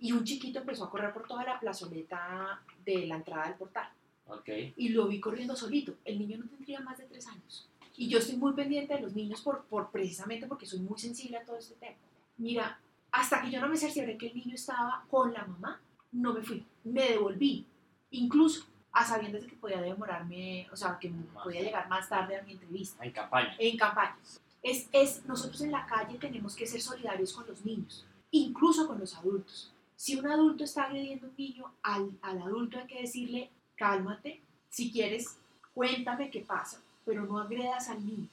y 0.00 0.10
un 0.12 0.24
chiquito 0.24 0.58
empezó 0.58 0.84
a 0.84 0.90
correr 0.90 1.12
por 1.12 1.26
toda 1.28 1.44
la 1.44 1.60
plazoleta 1.60 2.60
de 2.84 3.06
la 3.06 3.16
entrada 3.16 3.44
del 3.46 3.54
portal 3.54 3.88
Ok. 4.26 4.48
y 4.76 4.88
lo 4.88 5.06
vi 5.06 5.20
corriendo 5.20 5.54
solito. 5.54 5.94
El 6.04 6.18
niño 6.18 6.38
no 6.38 6.46
tendría 6.48 6.80
más 6.80 6.98
de 6.98 7.04
tres 7.04 7.26
años. 7.28 7.68
Y 7.96 8.08
yo 8.08 8.18
estoy 8.18 8.36
muy 8.36 8.54
pendiente 8.54 8.94
de 8.94 9.00
los 9.02 9.14
niños 9.14 9.40
por, 9.40 9.64
por 9.66 9.90
precisamente 9.92 10.48
porque 10.48 10.66
soy 10.66 10.80
muy 10.80 10.98
sensible 10.98 11.36
a 11.36 11.44
todo 11.44 11.56
este 11.58 11.74
tema. 11.76 11.94
Mira, 12.36 12.78
hasta 13.12 13.42
que 13.42 13.50
yo 13.50 13.60
no 13.60 13.68
me 13.68 13.76
cercioré 13.76 14.16
que 14.18 14.28
el 14.28 14.34
niño 14.36 14.54
estaba 14.54 15.04
con 15.10 15.32
la 15.32 15.44
mamá, 15.44 15.80
no 16.12 16.32
me 16.34 16.42
fui, 16.42 16.64
me 16.84 17.02
devolví, 17.10 17.66
incluso 18.10 18.66
a 18.92 19.04
sabiendas 19.04 19.42
de 19.42 19.48
que 19.48 19.56
podía 19.56 19.80
demorarme, 19.80 20.68
o 20.72 20.76
sea, 20.76 20.98
que 20.98 21.10
podía 21.42 21.62
llegar 21.62 21.88
más 21.88 22.08
tarde 22.08 22.36
a 22.38 22.42
mi 22.42 22.52
entrevista 22.52 23.04
En 23.04 23.12
campaña. 23.12 23.56
en 23.58 23.76
campañas. 23.76 24.40
Es, 24.62 24.88
es, 24.92 25.24
nosotros 25.26 25.60
en 25.62 25.72
la 25.72 25.84
calle 25.86 26.16
tenemos 26.18 26.54
que 26.56 26.66
ser 26.66 26.80
solidarios 26.80 27.32
con 27.32 27.46
los 27.46 27.64
niños, 27.64 28.06
incluso 28.30 28.86
con 28.86 28.98
los 28.98 29.14
adultos. 29.16 29.72
si 29.96 30.16
un 30.16 30.26
adulto 30.26 30.64
está 30.64 30.84
agrediendo 30.84 31.26
a 31.26 31.30
un 31.30 31.36
niño, 31.36 31.72
al, 31.82 32.10
al 32.22 32.42
adulto 32.42 32.78
hay 32.78 32.86
que 32.86 33.00
decirle, 33.02 33.50
cálmate, 33.76 34.40
si 34.70 34.90
quieres, 34.92 35.38
cuéntame 35.72 36.30
qué 36.30 36.40
pasa, 36.40 36.80
pero 37.04 37.24
no 37.24 37.38
agredas 37.38 37.88
al 37.88 38.04
niño. 38.04 38.28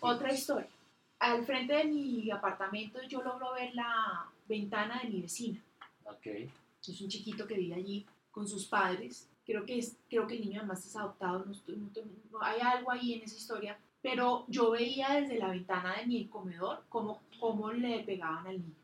Otra 0.00 0.32
historia. 0.32 0.68
Al 1.20 1.44
frente 1.44 1.74
de 1.74 1.84
mi 1.84 2.30
apartamento 2.30 3.00
yo 3.08 3.22
logro 3.22 3.52
ver 3.54 3.74
la 3.74 4.26
ventana 4.48 5.00
de 5.02 5.08
mi 5.10 5.20
vecina. 5.22 5.62
Ok. 6.04 6.26
Es 6.26 7.00
un 7.00 7.08
chiquito 7.08 7.46
que 7.46 7.54
vive 7.54 7.74
allí 7.74 8.06
con 8.30 8.48
sus 8.48 8.66
padres. 8.66 9.28
Creo 9.44 9.64
que, 9.66 9.78
es, 9.78 9.96
creo 10.08 10.26
que 10.26 10.34
el 10.36 10.40
niño 10.42 10.60
además 10.60 10.84
es 10.86 10.96
adoptado. 10.96 11.44
No 11.44 11.52
no 11.52 12.02
no- 12.30 12.42
hay 12.42 12.60
algo 12.60 12.90
ahí 12.90 13.14
en 13.14 13.22
esa 13.22 13.36
historia. 13.36 13.78
Pero 14.02 14.46
yo 14.48 14.70
veía 14.70 15.10
desde 15.20 15.38
la 15.38 15.48
ventana 15.50 15.96
de 15.98 16.06
mi 16.06 16.26
comedor 16.28 16.84
cómo, 16.88 17.20
cómo 17.38 17.70
le 17.70 18.02
pegaban 18.04 18.46
al 18.46 18.58
niño. 18.58 18.74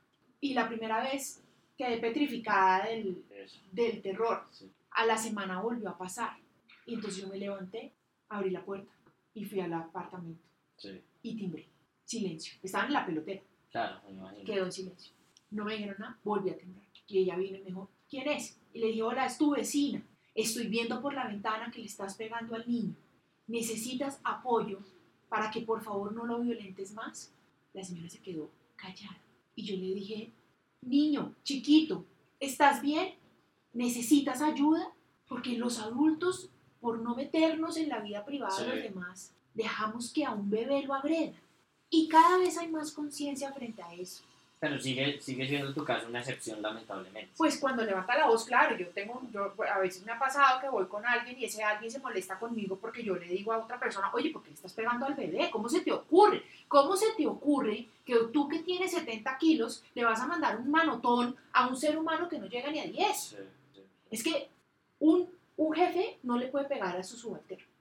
Y 0.40 0.52
la 0.52 0.69
primera 0.69 1.02
vez 1.02 1.43
quedé 1.78 1.97
petrificada 1.99 2.85
del, 2.87 3.25
del 3.73 4.02
terror. 4.02 4.47
Sí. 4.50 4.71
A 4.90 5.07
la 5.07 5.16
semana 5.16 5.62
volvió 5.62 5.88
a 5.88 5.97
pasar. 5.97 6.37
Y 6.85 6.95
entonces 6.95 7.23
yo 7.23 7.28
me 7.28 7.38
levanté, 7.38 7.95
abrí 8.28 8.50
la 8.50 8.62
puerta 8.62 8.93
y 9.33 9.45
fui 9.47 9.61
al 9.61 9.73
apartamento 9.73 10.43
Sí. 10.76 11.00
y 11.23 11.37
timbré. 11.37 11.66
Silencio. 12.06 12.54
Estaban 12.62 12.86
en 12.86 12.92
la 12.94 13.04
pelotera. 13.04 13.42
Claro, 13.70 14.00
me 14.06 14.12
imagino. 14.12 14.44
Quedó 14.44 14.64
en 14.64 14.72
silencio. 14.72 15.12
No 15.50 15.64
me 15.64 15.75
dijeron 15.75 15.96
nada, 15.98 16.18
volví 16.25 16.50
a 16.50 16.56
temblar. 16.56 16.84
Y 17.08 17.18
ella 17.18 17.36
vino 17.36 17.58
y 17.58 17.60
me 17.60 17.66
dijo, 17.66 17.90
¿quién 18.08 18.28
es? 18.28 18.58
Y 18.72 18.78
le 18.78 18.86
dije, 18.88 19.02
hola, 19.02 19.26
es 19.26 19.36
tu 19.36 19.50
vecina. 19.50 20.02
Estoy 20.34 20.68
viendo 20.68 21.02
por 21.02 21.14
la 21.14 21.26
ventana 21.26 21.70
que 21.70 21.80
le 21.80 21.86
estás 21.86 22.14
pegando 22.14 22.54
al 22.54 22.66
niño. 22.66 22.94
¿Necesitas 23.48 24.20
apoyo 24.22 24.78
para 25.28 25.50
que 25.50 25.60
por 25.60 25.82
favor 25.82 26.12
no 26.12 26.26
lo 26.26 26.40
violentes 26.40 26.94
más? 26.94 27.32
La 27.75 27.82
señora 27.82 28.08
se 28.08 28.20
quedó 28.20 28.50
callada. 28.76 29.18
Y 29.54 29.64
yo 29.64 29.76
le 29.76 29.94
dije, 29.94 30.32
niño, 30.82 31.34
chiquito, 31.42 32.04
¿estás 32.38 32.82
bien? 32.82 33.14
¿Necesitas 33.72 34.42
ayuda? 34.42 34.92
Porque 35.28 35.58
los 35.58 35.80
adultos, 35.80 36.50
por 36.80 37.00
no 37.00 37.16
meternos 37.16 37.76
en 37.76 37.88
la 37.88 38.00
vida 38.00 38.25
privada 38.25 38.56
de 38.60 38.68
los 38.68 38.82
demás, 38.82 39.34
dejamos 39.54 40.12
que 40.12 40.25
a 40.25 40.32
un 40.32 40.50
bebé 40.50 40.82
lo 40.82 40.94
agreda. 40.94 41.32
Y 41.90 42.09
cada 42.09 42.38
vez 42.38 42.59
hay 42.59 42.69
más 42.69 42.93
conciencia 42.93 43.52
frente 43.52 43.83
a 43.83 43.95
eso. 43.95 44.23
Pero 44.59 44.81
sigue, 44.81 45.21
sigue 45.21 45.47
siendo 45.47 45.75
tu 45.75 45.85
caso 45.85 46.07
una 46.09 46.21
excepción, 46.21 46.62
lamentablemente. 46.62 47.31
Pues 47.37 47.59
cuando 47.59 47.85
levanta 47.85 48.16
la 48.16 48.26
voz, 48.26 48.47
claro, 48.47 48.75
yo 48.76 48.88
tengo, 48.88 49.21
yo, 49.31 49.52
a 49.71 49.78
veces 49.78 50.02
me 50.05 50.12
ha 50.12 50.19
pasado 50.19 50.61
que 50.61 50.69
voy 50.71 50.87
con 50.87 51.05
alguien 51.05 51.38
y 51.38 51.45
ese 51.45 51.62
alguien 51.62 51.90
se 51.90 51.99
molesta 51.99 52.38
conmigo 52.38 52.76
porque 52.76 53.05
yo 53.05 53.16
le 53.16 53.26
digo 53.26 53.52
a 53.52 53.59
otra 53.59 53.78
persona, 53.78 54.11
oye, 54.14 54.31
¿por 54.31 54.43
qué 54.43 54.49
le 54.49 54.55
estás 54.55 54.73
pegando 54.73 55.05
al 55.05 55.14
bebé? 55.14 55.50
¿Cómo 55.50 55.69
se 55.69 55.83
te 55.83 55.93
ocurre? 55.93 56.43
¿Cómo 56.69 56.97
se 56.97 57.12
te 57.12 57.26
ocurre 57.26 57.87
que 58.07 58.16
tú 58.33 58.49
que 58.49 58.61
tienes 58.61 58.93
70 58.93 59.37
kilos 59.37 59.85
le 59.95 60.05
vas 60.05 60.21
a 60.21 60.26
mandar 60.26 60.57
un 60.57 60.71
manotón 60.71 61.37
a 61.52 61.69
un 61.69 61.76
ser 61.76 61.99
humano 61.99 62.26
que 62.26 62.38
no 62.38 62.47
llega 62.47 62.71
ni 62.71 62.81
a 62.81 62.85
10? 62.85 63.19
Sí, 63.19 63.37
sí. 63.75 63.83
Es 64.11 64.23
que 64.23 64.49
un, 65.00 65.28
un 65.59 65.75
jefe 65.75 66.19
no 66.23 66.38
le 66.38 66.47
puede 66.47 66.64
pegar 66.64 66.97
a 66.97 67.02
su 67.02 67.19
subalterno. 67.19 67.75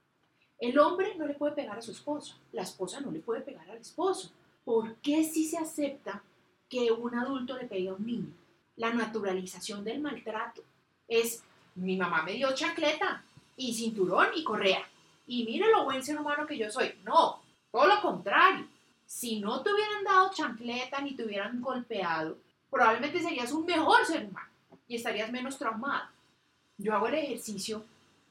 El 0.58 0.78
hombre 0.78 1.14
no 1.16 1.26
le 1.26 1.34
puede 1.34 1.54
pegar 1.54 1.78
a 1.78 1.82
su 1.82 1.90
esposa. 1.90 2.36
La 2.52 2.62
esposa 2.62 3.00
no 3.00 3.10
le 3.10 3.20
puede 3.20 3.42
pegar 3.42 3.70
al 3.70 3.78
esposo. 3.78 4.30
¿Por 4.64 4.96
qué 4.96 5.22
si 5.24 5.44
se 5.44 5.58
acepta 5.58 6.22
que 6.68 6.90
un 6.90 7.14
adulto 7.14 7.56
le 7.56 7.66
pegue 7.66 7.88
a 7.88 7.94
un 7.94 8.06
niño? 8.06 8.32
La 8.76 8.92
naturalización 8.92 9.84
del 9.84 10.00
maltrato 10.00 10.62
es, 11.08 11.42
mi 11.74 11.96
mamá 11.96 12.22
me 12.22 12.32
dio 12.32 12.54
chancleta 12.54 13.22
y 13.56 13.74
cinturón 13.74 14.28
y 14.34 14.44
correa. 14.44 14.82
Y 15.26 15.44
mire 15.44 15.70
lo 15.70 15.84
buen 15.84 16.02
ser 16.02 16.18
humano 16.18 16.46
que 16.46 16.58
yo 16.58 16.70
soy. 16.70 16.94
No, 17.04 17.40
todo 17.70 17.86
lo 17.86 18.00
contrario. 18.00 18.66
Si 19.04 19.40
no 19.40 19.62
te 19.62 19.72
hubieran 19.72 20.04
dado 20.04 20.30
chancleta 20.32 21.00
ni 21.00 21.14
te 21.14 21.24
hubieran 21.24 21.60
golpeado, 21.60 22.38
probablemente 22.70 23.20
serías 23.20 23.52
un 23.52 23.64
mejor 23.64 24.04
ser 24.04 24.24
humano 24.24 24.48
y 24.88 24.96
estarías 24.96 25.30
menos 25.30 25.58
traumado. 25.58 26.08
Yo 26.78 26.94
hago 26.94 27.08
el 27.08 27.14
ejercicio 27.14 27.84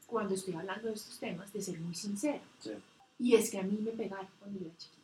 cuando 0.06 0.36
estoy 0.36 0.54
hablando 0.54 0.88
de 0.88 0.94
estos 0.94 1.18
temas 1.20 1.52
de 1.52 1.62
ser 1.62 1.80
muy 1.80 1.96
sincero. 1.96 2.42
Sí. 2.60 2.72
Y 3.20 3.36
es 3.36 3.50
que 3.50 3.60
a 3.60 3.64
mí 3.64 3.78
me 3.82 3.92
pegaron 3.92 4.28
cuando 4.40 4.60
yo 4.60 4.66
era 4.68 4.78
chiquita. 4.78 5.02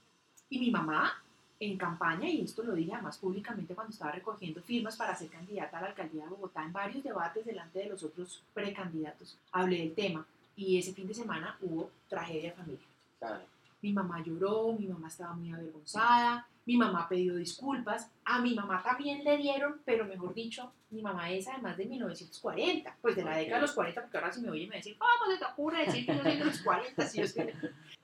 Y 0.49 0.59
mi 0.59 0.71
mamá, 0.71 1.13
en 1.59 1.77
campaña, 1.77 2.27
y 2.27 2.41
esto 2.41 2.63
lo 2.63 2.73
dije 2.73 2.93
además 2.93 3.17
públicamente 3.17 3.73
cuando 3.73 3.93
estaba 3.93 4.11
recogiendo 4.11 4.61
firmas 4.61 4.97
para 4.97 5.15
ser 5.15 5.29
candidata 5.29 5.77
a 5.77 5.81
la 5.81 5.87
alcaldía 5.87 6.23
de 6.23 6.29
Bogotá, 6.29 6.63
en 6.63 6.73
varios 6.73 7.03
debates 7.03 7.45
delante 7.45 7.79
de 7.79 7.89
los 7.89 8.03
otros 8.03 8.43
precandidatos, 8.53 9.37
hablé 9.51 9.79
del 9.79 9.93
tema. 9.93 10.25
Y 10.55 10.77
ese 10.77 10.93
fin 10.93 11.07
de 11.07 11.13
semana 11.13 11.57
hubo 11.61 11.89
tragedia 12.09 12.53
familiar. 12.53 12.85
Claro. 13.17 13.43
Mi 13.81 13.93
mamá 13.93 14.21
lloró, 14.23 14.73
mi 14.77 14.87
mamá 14.87 15.07
estaba 15.07 15.33
muy 15.33 15.51
avergonzada, 15.51 16.47
mi 16.65 16.77
mamá 16.77 17.07
pidió 17.09 17.35
disculpas, 17.35 18.09
a 18.23 18.39
mi 18.39 18.53
mamá 18.53 18.83
también 18.83 19.23
le 19.23 19.37
dieron, 19.37 19.81
pero 19.83 20.05
mejor 20.05 20.33
dicho, 20.33 20.71
mi 20.91 21.01
mamá 21.01 21.31
es 21.31 21.47
además 21.47 21.77
de 21.77 21.85
1940, 21.85 22.97
pues 23.01 23.15
de 23.15 23.23
la 23.23 23.37
década 23.37 23.57
de 23.57 23.61
los 23.61 23.71
40, 23.73 24.01
porque 24.01 24.17
ahora 24.17 24.31
si 24.31 24.41
me 24.41 24.49
oye 24.49 24.67
me 24.67 24.77
decir, 24.77 24.97
¿cómo 24.97 25.31
se 25.31 25.39
te 25.39 25.45
ocurre 25.45 25.85
decir 25.85 26.05
que 26.05 26.15
yo 26.15 26.23
soy 26.23 26.37
de 26.37 26.45
los 26.45 26.61
40? 26.61 27.07
Si 27.07 27.17
yo 27.19 27.43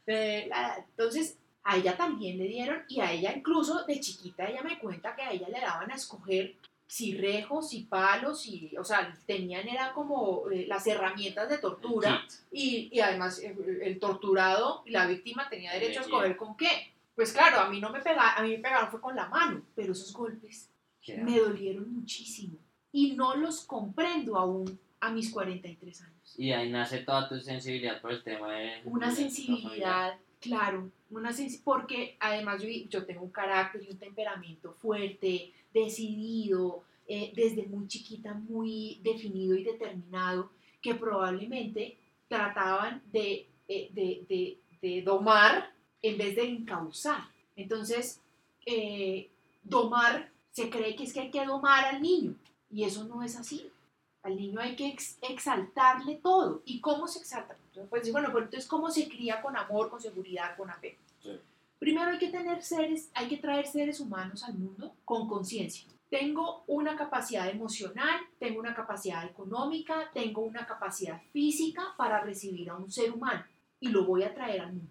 de 0.06 0.48
la-?" 0.50 0.78
Entonces, 0.78 1.38
a 1.64 1.78
ella 1.78 1.98
también 1.98 2.38
le 2.38 2.46
dieron, 2.48 2.84
y 2.88 3.02
a 3.02 3.12
ella 3.12 3.34
incluso 3.36 3.84
de 3.86 4.00
chiquita, 4.00 4.46
ella 4.46 4.64
me 4.64 4.80
cuenta 4.80 5.16
que 5.16 5.22
a 5.22 5.32
ella 5.32 5.50
le 5.50 5.60
daban 5.60 5.92
a 5.92 5.96
escoger 5.96 6.56
si 6.88 7.18
rejos, 7.18 7.70
si 7.70 7.82
palos, 7.84 8.48
o 8.80 8.84
sea, 8.84 9.14
tenían, 9.26 9.68
era 9.68 9.92
como 9.92 10.50
eh, 10.50 10.66
las 10.68 10.88
herramientas 10.88 11.50
de 11.50 11.58
tortura, 11.58 12.24
y, 12.52 12.90
y 12.92 13.02
además 13.02 13.40
eh, 13.40 13.54
el 13.84 14.00
torturado 14.00 14.84
y 14.86 14.92
la 14.92 15.06
víctima 15.06 15.50
tenía 15.50 15.74
derecho 15.74 16.00
a 16.00 16.04
escoger 16.04 16.38
con 16.38 16.56
qué. 16.56 16.94
Pues 17.18 17.34
claro, 17.34 17.60
a 17.60 17.70
mí 17.70 17.82
no 17.82 17.90
me 17.92 18.00
pegaron, 18.00 18.32
a 18.38 18.42
mí 18.44 18.52
me 18.52 18.60
pegaron 18.60 18.90
fue 18.90 19.02
con 19.02 19.16
la 19.16 19.28
mano, 19.28 19.62
pero 19.76 19.92
esos 19.92 20.14
golpes 20.14 20.70
me 21.24 21.40
dolieron 21.40 21.92
muchísimo. 21.94 22.58
Y 22.92 23.14
no 23.14 23.36
los 23.36 23.66
comprendo 23.66 24.38
aún 24.38 24.80
a 25.00 25.12
mis 25.12 25.32
43 25.32 26.02
años. 26.04 26.36
Y 26.38 26.52
ahí 26.52 26.70
nace 26.70 27.00
toda 27.00 27.28
tu 27.28 27.40
sensibilidad 27.40 28.00
por 28.02 28.12
el 28.12 28.24
tema 28.24 28.54
de... 28.54 28.82
Una 28.86 29.08
sensibilidad, 29.16 30.18
claro, 30.40 30.92
una 31.10 31.32
sensi- 31.32 31.62
porque 31.64 32.18
además 32.20 32.62
yo, 32.62 32.70
yo 32.88 33.06
tengo 33.06 33.24
un 33.24 33.32
carácter 33.32 33.82
y 33.84 33.90
un 33.92 33.98
temperamento 33.98 34.72
fuerte, 34.74 35.54
decidido, 35.74 36.84
eh, 37.08 37.32
desde 37.36 37.64
muy 37.64 37.88
chiquita 37.88 38.34
muy 38.36 39.00
definido 39.04 39.56
y 39.56 39.64
determinado, 39.64 40.52
que 40.82 40.94
probablemente 40.96 41.98
trataban 42.28 43.02
de, 43.12 43.50
eh, 43.68 43.90
de, 43.92 44.26
de- 44.30 44.60
de 44.82 45.02
domar 45.02 45.74
en 46.02 46.18
vez 46.18 46.36
de 46.36 46.44
encauzar. 46.50 47.24
Entonces, 47.56 48.22
eh, 48.66 49.30
domar, 49.64 50.30
se 50.52 50.70
cree 50.70 50.96
que 50.96 51.04
es 51.04 51.14
que 51.14 51.22
hay 51.22 51.32
que 51.32 51.46
domar 51.46 51.86
al 51.86 52.02
niño, 52.02 52.36
y 52.72 52.84
eso 52.84 53.04
no 53.06 53.24
es 53.24 53.36
así. 53.36 53.70
Al 54.24 54.36
niño 54.36 54.60
hay 54.60 54.76
que 54.76 54.88
ex- 54.88 55.18
exaltarle 55.22 56.16
todo. 56.16 56.62
¿Y 56.66 56.82
cómo 56.82 57.08
se 57.08 57.20
exalta? 57.20 57.56
Entonces, 57.68 57.90
pues, 57.90 58.12
bueno, 58.12 58.28
pero 58.34 58.46
entonces, 58.46 58.68
¿cómo 58.68 58.90
se 58.92 59.08
cría 59.08 59.42
con 59.42 59.56
amor, 59.56 59.90
con 59.90 60.02
seguridad, 60.02 60.58
con 60.58 60.70
apego? 60.70 60.98
Sí. 61.22 61.40
Primero 61.80 62.12
hay 62.12 62.18
que 62.18 62.30
tener 62.30 62.62
seres, 62.64 63.10
hay 63.14 63.28
que 63.28 63.38
traer 63.38 63.68
seres 63.68 64.00
humanos 64.00 64.44
al 64.44 64.56
mundo 64.56 64.94
con 65.06 65.28
conciencia. 65.28 65.88
Tengo 66.10 66.64
una 66.68 66.96
capacidad 66.96 67.48
emocional, 67.50 68.20
tengo 68.40 68.60
una 68.60 68.74
capacidad 68.74 69.24
económica, 69.26 70.10
tengo 70.14 70.42
una 70.42 70.66
capacidad 70.66 71.22
física 71.32 71.94
para 71.98 72.22
recibir 72.22 72.70
a 72.70 72.76
un 72.76 72.90
ser 72.92 73.12
humano 73.12 73.46
y 73.80 73.90
lo 73.90 74.06
voy 74.06 74.24
a 74.24 74.34
traer 74.34 74.62
al 74.62 74.74
mundo. 74.74 74.90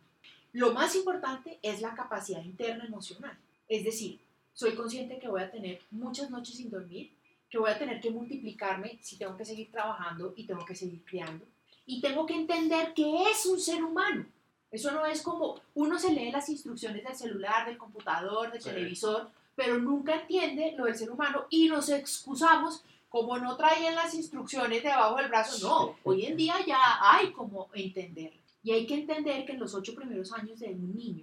Lo 0.57 0.73
más 0.73 0.97
importante 0.97 1.59
es 1.61 1.83
la 1.83 1.95
capacidad 1.95 2.43
interna 2.43 2.87
emocional. 2.87 3.37
Es 3.69 3.85
decir, 3.85 4.19
soy 4.55 4.75
consciente 4.75 5.19
que 5.19 5.29
voy 5.29 5.43
a 5.43 5.51
tener 5.51 5.83
muchas 5.91 6.31
noches 6.31 6.57
sin 6.57 6.71
dormir, 6.71 7.13
que 7.51 7.59
voy 7.59 7.71
a 7.71 7.79
tener 7.79 8.01
que 8.01 8.09
multiplicarme 8.11 8.99
si 9.03 9.19
tengo 9.19 9.37
que 9.37 9.45
seguir 9.45 9.71
trabajando 9.71 10.33
y 10.35 10.45
tengo 10.45 10.65
que 10.65 10.75
seguir 10.75 11.05
criando. 11.05 11.45
Y 11.85 12.01
tengo 12.01 12.25
que 12.25 12.37
entender 12.37 12.95
que 12.95 13.25
es 13.31 13.45
un 13.45 13.61
ser 13.61 13.85
humano. 13.85 14.25
Eso 14.71 14.93
no 14.93 15.05
es 15.05 15.21
como 15.21 15.61
uno 15.75 15.99
se 15.99 16.15
lee 16.15 16.31
las 16.31 16.49
instrucciones 16.49 17.05
del 17.05 17.15
celular, 17.15 17.67
del 17.67 17.77
computador, 17.77 18.51
del 18.51 18.63
Sí. 18.63 18.71
televisor, 18.71 19.31
pero 19.55 19.77
nunca 19.77 20.23
entiende 20.23 20.73
lo 20.75 20.87
del 20.87 20.97
ser 20.97 21.11
humano 21.11 21.45
y 21.51 21.69
nos 21.69 21.91
excusamos 21.91 22.83
como 23.11 23.37
no 23.37 23.59
traían 23.59 23.95
las 23.95 24.15
instrucciones 24.15 24.83
debajo 24.83 25.17
del 25.17 25.29
brazo. 25.29 25.69
No, 25.69 25.97
hoy 26.03 26.25
en 26.25 26.39
día 26.39 26.55
ya 26.67 26.79
hay 27.03 27.31
como 27.33 27.69
entenderlo. 27.75 28.46
Y 28.67 28.73
hay 28.73 28.85
que 28.85 28.95
entender 28.95 29.47
que 29.47 29.53
en 29.53 29.61
los 29.61 29.77
ocho 29.77 29.95
primeros 29.95 30.33
años 30.33 30.59
de 30.59 30.71
un 30.71 30.93
niño, 30.93 31.23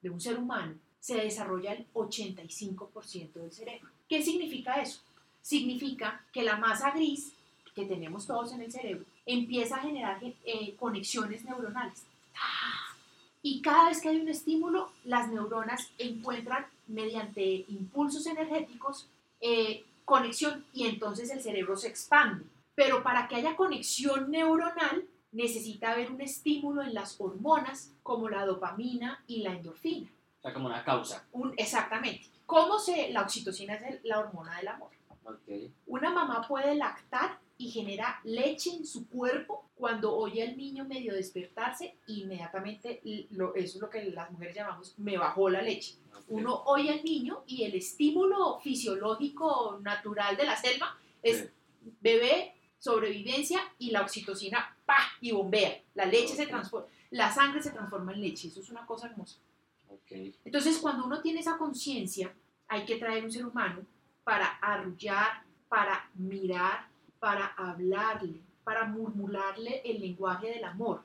de 0.00 0.10
un 0.10 0.20
ser 0.20 0.36
humano, 0.36 0.74
se 0.98 1.14
desarrolla 1.14 1.74
el 1.74 1.86
85% 1.92 3.34
del 3.34 3.52
cerebro. 3.52 3.88
¿Qué 4.08 4.20
significa 4.20 4.82
eso? 4.82 5.00
Significa 5.42 6.26
que 6.32 6.42
la 6.42 6.56
masa 6.56 6.90
gris 6.90 7.34
que 7.76 7.84
tenemos 7.84 8.26
todos 8.26 8.52
en 8.52 8.62
el 8.62 8.72
cerebro 8.72 9.04
empieza 9.24 9.76
a 9.76 9.82
generar 9.82 10.18
eh, 10.24 10.74
conexiones 10.74 11.44
neuronales. 11.44 12.02
Y 13.42 13.62
cada 13.62 13.90
vez 13.90 14.00
que 14.00 14.08
hay 14.08 14.18
un 14.18 14.28
estímulo, 14.28 14.90
las 15.04 15.30
neuronas 15.30 15.88
encuentran 15.98 16.66
mediante 16.88 17.64
impulsos 17.68 18.26
energéticos 18.26 19.06
eh, 19.40 19.84
conexión 20.04 20.64
y 20.74 20.88
entonces 20.88 21.30
el 21.30 21.42
cerebro 21.42 21.76
se 21.76 21.86
expande. 21.86 22.44
Pero 22.74 23.04
para 23.04 23.28
que 23.28 23.36
haya 23.36 23.54
conexión 23.54 24.32
neuronal 24.32 25.06
necesita 25.32 25.92
haber 25.92 26.10
un 26.10 26.20
estímulo 26.20 26.82
en 26.82 26.94
las 26.94 27.20
hormonas 27.20 27.92
como 28.02 28.28
la 28.28 28.44
dopamina 28.46 29.22
y 29.26 29.42
la 29.42 29.52
endorfina. 29.52 30.08
O 30.38 30.42
sea, 30.42 30.52
como 30.54 30.66
una 30.66 30.84
causa. 30.84 31.26
Un- 31.32 31.54
exactamente. 31.56 32.26
¿Cómo 32.46 32.78
se, 32.78 33.10
la 33.10 33.22
oxitocina 33.22 33.74
es 33.74 33.82
el- 33.82 34.00
la 34.04 34.18
hormona 34.20 34.56
del 34.58 34.68
amor? 34.68 34.90
Ok. 35.24 35.70
Una 35.86 36.10
mamá 36.10 36.46
puede 36.46 36.74
lactar 36.74 37.38
y 37.56 37.70
genera 37.70 38.20
leche 38.24 38.70
en 38.74 38.84
su 38.84 39.08
cuerpo 39.08 39.70
cuando 39.76 40.14
oye 40.16 40.42
al 40.42 40.56
niño 40.56 40.84
medio 40.84 41.14
despertarse, 41.14 41.96
inmediatamente 42.08 43.00
lo- 43.30 43.54
eso 43.54 43.76
es 43.76 43.80
lo 43.82 43.88
que 43.88 44.04
las 44.10 44.30
mujeres 44.32 44.54
llamamos 44.56 44.94
me 44.98 45.16
bajó 45.16 45.48
la 45.48 45.62
leche. 45.62 45.94
Uno 46.28 46.62
oye 46.66 46.90
al 46.90 47.04
niño 47.04 47.44
y 47.46 47.62
el 47.64 47.74
estímulo 47.74 48.58
fisiológico 48.60 49.78
natural 49.82 50.36
de 50.36 50.44
la 50.44 50.56
selva 50.56 50.96
es 51.22 51.48
bebé, 52.00 52.54
sobrevivencia 52.78 53.60
y 53.78 53.90
la 53.92 54.02
oxitocina, 54.02 54.71
¡pa! 54.84 54.98
y 55.20 55.32
bombea. 55.32 55.82
La 55.94 56.06
leche 56.06 56.34
se 56.34 56.46
transforma, 56.46 56.88
la 57.10 57.32
sangre 57.32 57.62
se 57.62 57.70
transforma 57.70 58.12
en 58.12 58.20
leche. 58.20 58.48
Eso 58.48 58.60
es 58.60 58.70
una 58.70 58.86
cosa 58.86 59.06
hermosa. 59.06 59.38
Entonces, 60.44 60.78
cuando 60.78 61.06
uno 61.06 61.20
tiene 61.20 61.40
esa 61.40 61.56
conciencia, 61.56 62.34
hay 62.68 62.84
que 62.84 62.96
traer 62.96 63.24
un 63.24 63.30
ser 63.30 63.46
humano 63.46 63.84
para 64.24 64.46
arrullar, 64.60 65.42
para 65.68 66.10
mirar, 66.14 66.88
para 67.18 67.46
hablarle, 67.46 68.40
para 68.64 68.84
murmurarle 68.84 69.82
el 69.84 70.00
lenguaje 70.00 70.48
del 70.48 70.64
amor. 70.64 71.02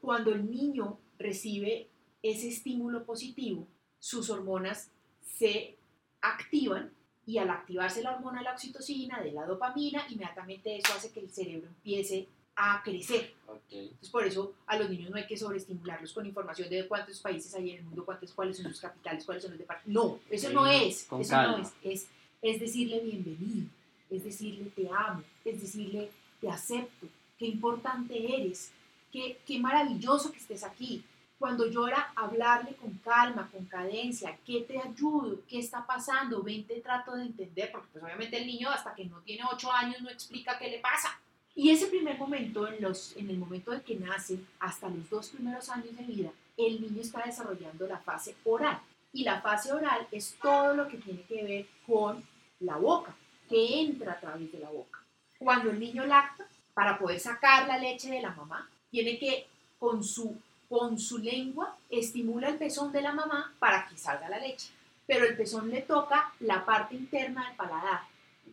Cuando 0.00 0.32
el 0.32 0.50
niño 0.50 0.98
recibe 1.18 1.88
ese 2.22 2.48
estímulo 2.48 3.04
positivo, 3.04 3.66
sus 3.98 4.30
hormonas 4.30 4.90
se 5.22 5.76
activan 6.20 6.92
y 7.26 7.38
al 7.38 7.50
activarse 7.50 8.02
la 8.02 8.14
hormona 8.14 8.38
de 8.38 8.44
la 8.44 8.52
oxitocina, 8.52 9.20
de 9.20 9.32
la 9.32 9.46
dopamina, 9.46 10.06
inmediatamente 10.08 10.76
eso 10.76 10.92
hace 10.94 11.10
que 11.12 11.20
el 11.20 11.30
cerebro 11.30 11.68
empiece 11.68 12.28
a 12.56 12.82
crecer. 12.82 13.34
Entonces, 13.70 14.08
por 14.10 14.24
eso 14.26 14.54
a 14.66 14.76
los 14.78 14.88
niños 14.90 15.10
no 15.10 15.16
hay 15.16 15.26
que 15.26 15.36
sobreestimularlos 15.36 16.12
con 16.12 16.24
información 16.26 16.68
de 16.70 16.86
cuántos 16.88 17.20
países 17.20 17.54
hay 17.54 17.70
en 17.72 17.76
el 17.78 17.84
mundo, 17.84 18.04
cuántos, 18.04 18.32
cuáles 18.32 18.56
son 18.56 18.66
sus 18.70 18.80
capitales, 18.80 19.24
cuáles 19.24 19.42
son 19.42 19.52
los 19.52 19.58
departamentos. 19.58 20.04
No, 20.04 20.18
eso 20.30 20.48
Sí, 20.48 20.54
no 20.54 20.66
es. 20.66 21.02
eso 21.02 21.30
calma. 21.30 21.58
no 21.58 21.62
es. 21.62 21.72
es. 21.82 22.08
Es 22.42 22.60
decirle 22.60 23.00
bienvenido, 23.00 23.68
es 24.10 24.24
decirle 24.24 24.70
te 24.76 24.88
amo, 24.88 25.22
es 25.44 25.60
decirle 25.60 26.10
te 26.40 26.48
acepto, 26.50 27.06
qué 27.38 27.46
importante 27.46 28.34
eres, 28.42 28.70
qué, 29.12 29.38
qué 29.46 29.58
maravilloso 29.58 30.30
que 30.32 30.38
estés 30.38 30.62
aquí. 30.64 31.02
Cuando 31.38 31.66
llora, 31.66 32.12
hablarle 32.16 32.76
con 32.76 32.92
calma, 33.04 33.50
con 33.52 33.66
cadencia, 33.66 34.38
¿qué 34.46 34.62
te 34.62 34.78
ayudo? 34.78 35.40
¿Qué 35.46 35.58
está 35.58 35.86
pasando? 35.86 36.42
Ven, 36.42 36.64
te 36.66 36.80
trato 36.80 37.14
de 37.14 37.24
entender, 37.24 37.70
porque 37.72 37.88
pues 37.92 38.04
obviamente 38.04 38.38
el 38.38 38.46
niño 38.46 38.70
hasta 38.70 38.94
que 38.94 39.04
no 39.04 39.18
tiene 39.20 39.42
8 39.50 39.70
años 39.72 40.00
no 40.00 40.08
explica 40.08 40.58
qué 40.58 40.70
le 40.70 40.78
pasa. 40.78 41.20
Y 41.58 41.70
ese 41.70 41.86
primer 41.86 42.18
momento, 42.18 42.68
en, 42.68 42.82
los, 42.82 43.16
en 43.16 43.30
el 43.30 43.38
momento 43.38 43.72
en 43.72 43.80
que 43.80 43.96
nace, 43.96 44.38
hasta 44.60 44.90
los 44.90 45.08
dos 45.08 45.30
primeros 45.30 45.70
años 45.70 45.96
de 45.96 46.04
vida, 46.04 46.30
el 46.54 46.82
niño 46.82 47.00
está 47.00 47.24
desarrollando 47.24 47.86
la 47.86 47.98
fase 47.98 48.36
oral. 48.44 48.78
Y 49.10 49.24
la 49.24 49.40
fase 49.40 49.72
oral 49.72 50.06
es 50.12 50.36
todo 50.40 50.74
lo 50.74 50.86
que 50.86 50.98
tiene 50.98 51.22
que 51.22 51.42
ver 51.42 51.66
con 51.86 52.22
la 52.60 52.76
boca, 52.76 53.16
que 53.48 53.80
entra 53.80 54.12
a 54.12 54.20
través 54.20 54.52
de 54.52 54.58
la 54.58 54.68
boca. 54.68 55.00
Cuando 55.38 55.70
el 55.70 55.80
niño 55.80 56.04
lacta, 56.04 56.46
para 56.74 56.98
poder 56.98 57.18
sacar 57.18 57.66
la 57.66 57.78
leche 57.78 58.10
de 58.10 58.20
la 58.20 58.32
mamá, 58.32 58.68
tiene 58.90 59.18
que 59.18 59.46
con 59.78 60.04
su, 60.04 60.36
con 60.68 60.98
su 60.98 61.16
lengua 61.16 61.74
estimula 61.88 62.50
el 62.50 62.58
pezón 62.58 62.92
de 62.92 63.00
la 63.00 63.14
mamá 63.14 63.54
para 63.58 63.88
que 63.88 63.96
salga 63.96 64.28
la 64.28 64.40
leche. 64.40 64.68
Pero 65.06 65.24
el 65.24 65.34
pezón 65.34 65.70
le 65.70 65.80
toca 65.80 66.34
la 66.40 66.66
parte 66.66 66.96
interna 66.96 67.46
del 67.46 67.56
paladar 67.56 68.00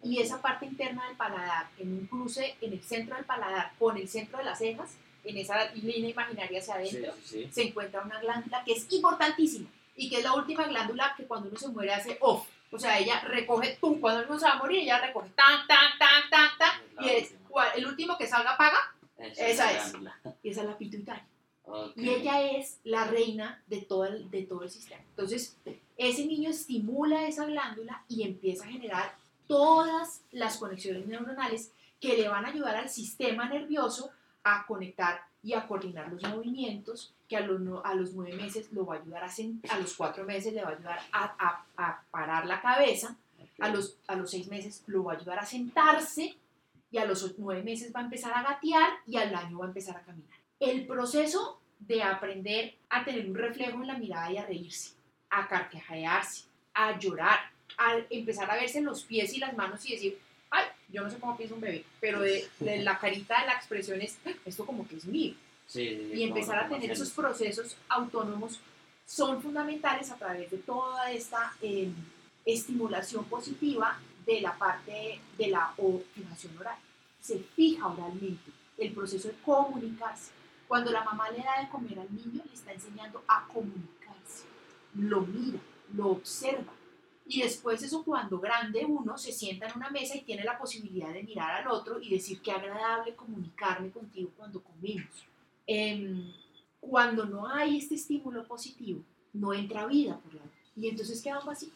y 0.04 0.20
esa 0.20 0.42
parte 0.42 0.66
interna 0.66 1.08
del 1.08 1.16
paladar, 1.16 1.70
en 1.80 1.94
un 1.94 2.08
cruce 2.08 2.56
en 2.62 2.74
el 2.74 2.84
centro 2.84 3.16
del 3.16 3.26
paladar 3.26 3.72
con 3.80 3.98
el 3.98 4.08
centro 4.08 4.38
de 4.38 4.44
las 4.44 4.60
cejas, 4.60 4.98
en 5.24 5.38
esa 5.38 5.72
línea 5.74 6.10
imaginaria 6.10 6.60
hacia 6.60 6.76
adentro, 6.76 7.14
sí, 7.24 7.44
sí. 7.44 7.50
se 7.52 7.64
encuentra 7.64 8.02
una 8.02 8.20
glándula 8.20 8.64
que 8.66 8.74
es 8.74 8.92
importantísima 8.92 9.70
y 9.96 10.10
que 10.10 10.18
es 10.18 10.24
la 10.24 10.34
última 10.34 10.66
glándula 10.66 11.14
que 11.16 11.24
cuando 11.26 11.50
uno 11.50 11.58
se 11.58 11.70
muere 11.70 11.94
hace 11.94 12.18
off. 12.20 12.48
O 12.72 12.80
sea, 12.80 13.00
ella 13.00 13.22
recoge, 13.22 13.78
pum, 13.80 14.02
cuando 14.02 14.26
uno 14.28 14.40
se 14.40 14.46
va 14.46 14.54
a 14.54 14.58
morir, 14.58 14.80
ella 14.80 15.00
recoge 15.00 15.30
tan, 15.30 15.66
tan, 15.68 15.98
tan, 16.00 16.30
tan, 16.30 16.58
tan, 16.58 17.06
y 17.06 17.10
es 17.10 17.34
el 17.76 17.86
último 17.86 18.18
que 18.18 18.28
salga 18.28 18.58
paga, 18.58 18.80
Esa, 19.18 19.72
esa 19.72 19.72
es. 19.72 19.94
y 20.42 20.50
esa 20.50 20.62
es 20.62 20.68
la 20.68 20.78
pituitaria. 20.78 21.26
Ok. 21.66 21.96
Y 21.96 22.10
ella 22.10 22.42
es 22.42 22.80
la 22.84 23.06
reina 23.06 23.64
de 23.68 23.82
todo, 23.82 24.06
el, 24.06 24.30
de 24.30 24.44
todo 24.44 24.64
el 24.64 24.70
sistema. 24.70 25.02
Entonces, 25.10 25.56
ese 25.98 26.26
niño 26.26 26.50
estimula 26.50 27.28
esa 27.28 27.46
glándula 27.46 28.04
y 28.10 28.24
empieza 28.24 28.66
a 28.66 28.68
generar 28.68 29.16
todas 29.54 30.22
las 30.32 30.58
conexiones 30.58 31.06
neuronales 31.06 31.72
que 32.02 32.18
le 32.18 32.28
van 32.28 32.44
a 32.46 32.50
ayudar 32.50 32.76
al 32.76 32.90
sistema 32.90 33.48
nervioso 33.48 34.10
a 34.44 34.66
conectar 34.66 35.22
y 35.44 35.54
a 35.54 35.68
coordinar 35.68 36.12
los 36.12 36.24
movimientos, 36.24 37.14
que 37.30 37.38
a 37.38 37.42
los, 37.42 37.62
a 37.86 37.94
los 37.94 38.14
nueve 38.14 38.36
meses 38.36 38.72
lo 38.72 38.86
va 38.86 38.96
a 38.96 39.00
ayudar 39.00 39.24
a, 39.24 39.30
a 39.70 39.80
los 39.80 39.94
cuatro 39.96 40.24
meses 40.26 40.54
le 40.54 40.64
va 40.64 40.70
a 40.70 40.74
ayudar 40.74 41.00
a, 41.12 41.24
a- 41.38 41.66
a 41.78 42.02
parar 42.10 42.46
la 42.48 42.62
cabeza, 42.62 43.16
a 43.60 43.70
los, 43.70 43.96
a 44.08 44.16
los 44.16 44.32
seis 44.32 44.48
meses 44.48 44.84
lo 44.88 45.04
va 45.04 45.14
a 45.14 45.16
ayudar 45.18 45.38
a 45.40 45.46
sentarse 45.46 46.36
y 46.92 46.98
a 46.98 47.06
los 47.06 47.38
nueve 47.38 47.62
meses 47.64 47.94
va 47.96 48.00
a 48.00 48.04
empezar 48.04 48.34
a 48.34 48.42
gatear 48.44 48.90
y 49.06 49.18
al 49.18 49.34
año 49.36 49.60
va 49.60 49.66
a 49.66 49.68
empezar 49.68 49.98
a 49.98 50.02
caminar. 50.02 50.38
El 50.60 50.88
proceso 50.88 51.60
de 51.80 52.02
aprender 52.02 52.76
a 52.90 53.04
tener 53.06 53.30
un 53.30 53.36
reflejo 53.36 53.82
en 53.82 53.88
la 53.88 53.98
mirada 53.98 54.32
y 54.32 54.38
a 54.38 54.46
reírse, 54.46 54.94
a 55.30 55.48
carcajearse, 55.48 56.46
a 56.74 56.98
llorar, 56.98 57.40
a 57.78 57.98
empezar 58.10 58.50
a 58.50 58.56
verse 58.56 58.82
los 58.82 59.04
pies 59.04 59.34
y 59.34 59.40
las 59.40 59.56
manos 59.56 59.86
y 59.88 59.94
decir, 59.94 60.20
ay, 60.52 60.66
yo 60.90 61.02
no 61.04 61.10
sé 61.10 61.18
cómo 61.20 61.36
piensa 61.38 61.56
un 61.56 61.62
bebé, 61.62 61.84
pero 62.00 62.20
de, 62.22 62.48
de 62.60 62.84
la 62.84 63.00
carita, 63.00 63.40
de 63.42 63.48
la 63.48 63.54
expresión 63.54 64.02
es, 64.02 64.18
"Ah, 64.26 64.32
esto 64.46 64.66
como 64.66 64.88
que 64.88 64.96
es 64.98 65.06
mío 65.06 65.34
Sí, 65.66 66.12
y 66.14 66.24
empezar 66.24 66.60
a 66.60 66.68
tener 66.70 66.92
esos 66.92 67.10
procesos 67.12 67.78
autónomos 67.90 68.60
son 69.06 69.42
fundamentales 69.42 70.12
a 70.12 70.16
través 70.18 70.52
de 70.52 70.58
toda 70.58 71.12
esta 71.12 71.54
eh, 71.62 71.90
estimulación 72.46 73.26
positiva 73.26 74.00
de 74.26 74.42
la 74.42 74.58
parte 74.58 75.20
de 75.38 75.48
la 75.48 75.74
o- 75.78 76.02
fijación 76.14 76.58
oral. 76.58 76.78
Se 77.22 77.40
fija 77.56 77.88
oralmente 77.88 78.52
el 78.78 78.92
proceso 78.92 79.30
de 79.30 79.36
comunicarse. 79.46 80.32
Cuando 80.68 80.92
la 80.92 81.04
mamá 81.04 81.30
le 81.32 81.40
da 81.44 81.62
de 81.62 81.70
comer 81.70 82.00
al 82.00 82.14
niño, 82.14 82.44
le 82.46 82.54
está 82.54 82.72
enseñando 82.74 83.24
a 83.28 83.48
comunicarse. 83.48 84.44
Lo 84.96 85.22
mira, 85.22 85.60
lo 85.96 86.08
observa. 86.12 86.74
Y 87.26 87.42
después 87.42 87.82
eso 87.82 88.04
cuando 88.04 88.40
grande 88.40 88.86
uno 88.86 89.18
se 89.18 89.32
sienta 89.32 89.68
en 89.68 89.78
una 89.78 89.90
mesa 89.90 90.16
y 90.16 90.22
tiene 90.22 90.44
la 90.44 90.58
posibilidad 90.58 91.14
de 91.14 91.24
mirar 91.24 91.62
al 91.62 91.68
otro 91.68 92.02
y 92.02 92.10
decir 92.10 92.42
qué 92.42 92.52
agradable 92.52 93.16
comunicarme 93.16 93.92
contigo 93.92 94.30
cuando 94.36 94.62
comemos. 94.62 95.26
Em, 95.66 96.34
cuando 96.82 97.26
no 97.26 97.48
hay 97.48 97.78
este 97.78 97.96
estímulo 97.96 98.46
positivo, 98.46 99.02
no 99.32 99.54
entra 99.54 99.86
vida 99.86 100.18
por 100.18 100.34
la 100.34 100.42
boca. 100.42 100.54
Y 100.76 100.90
entonces 100.90 101.22
queda 101.22 101.40
un 101.40 101.46
vacío 101.46 101.70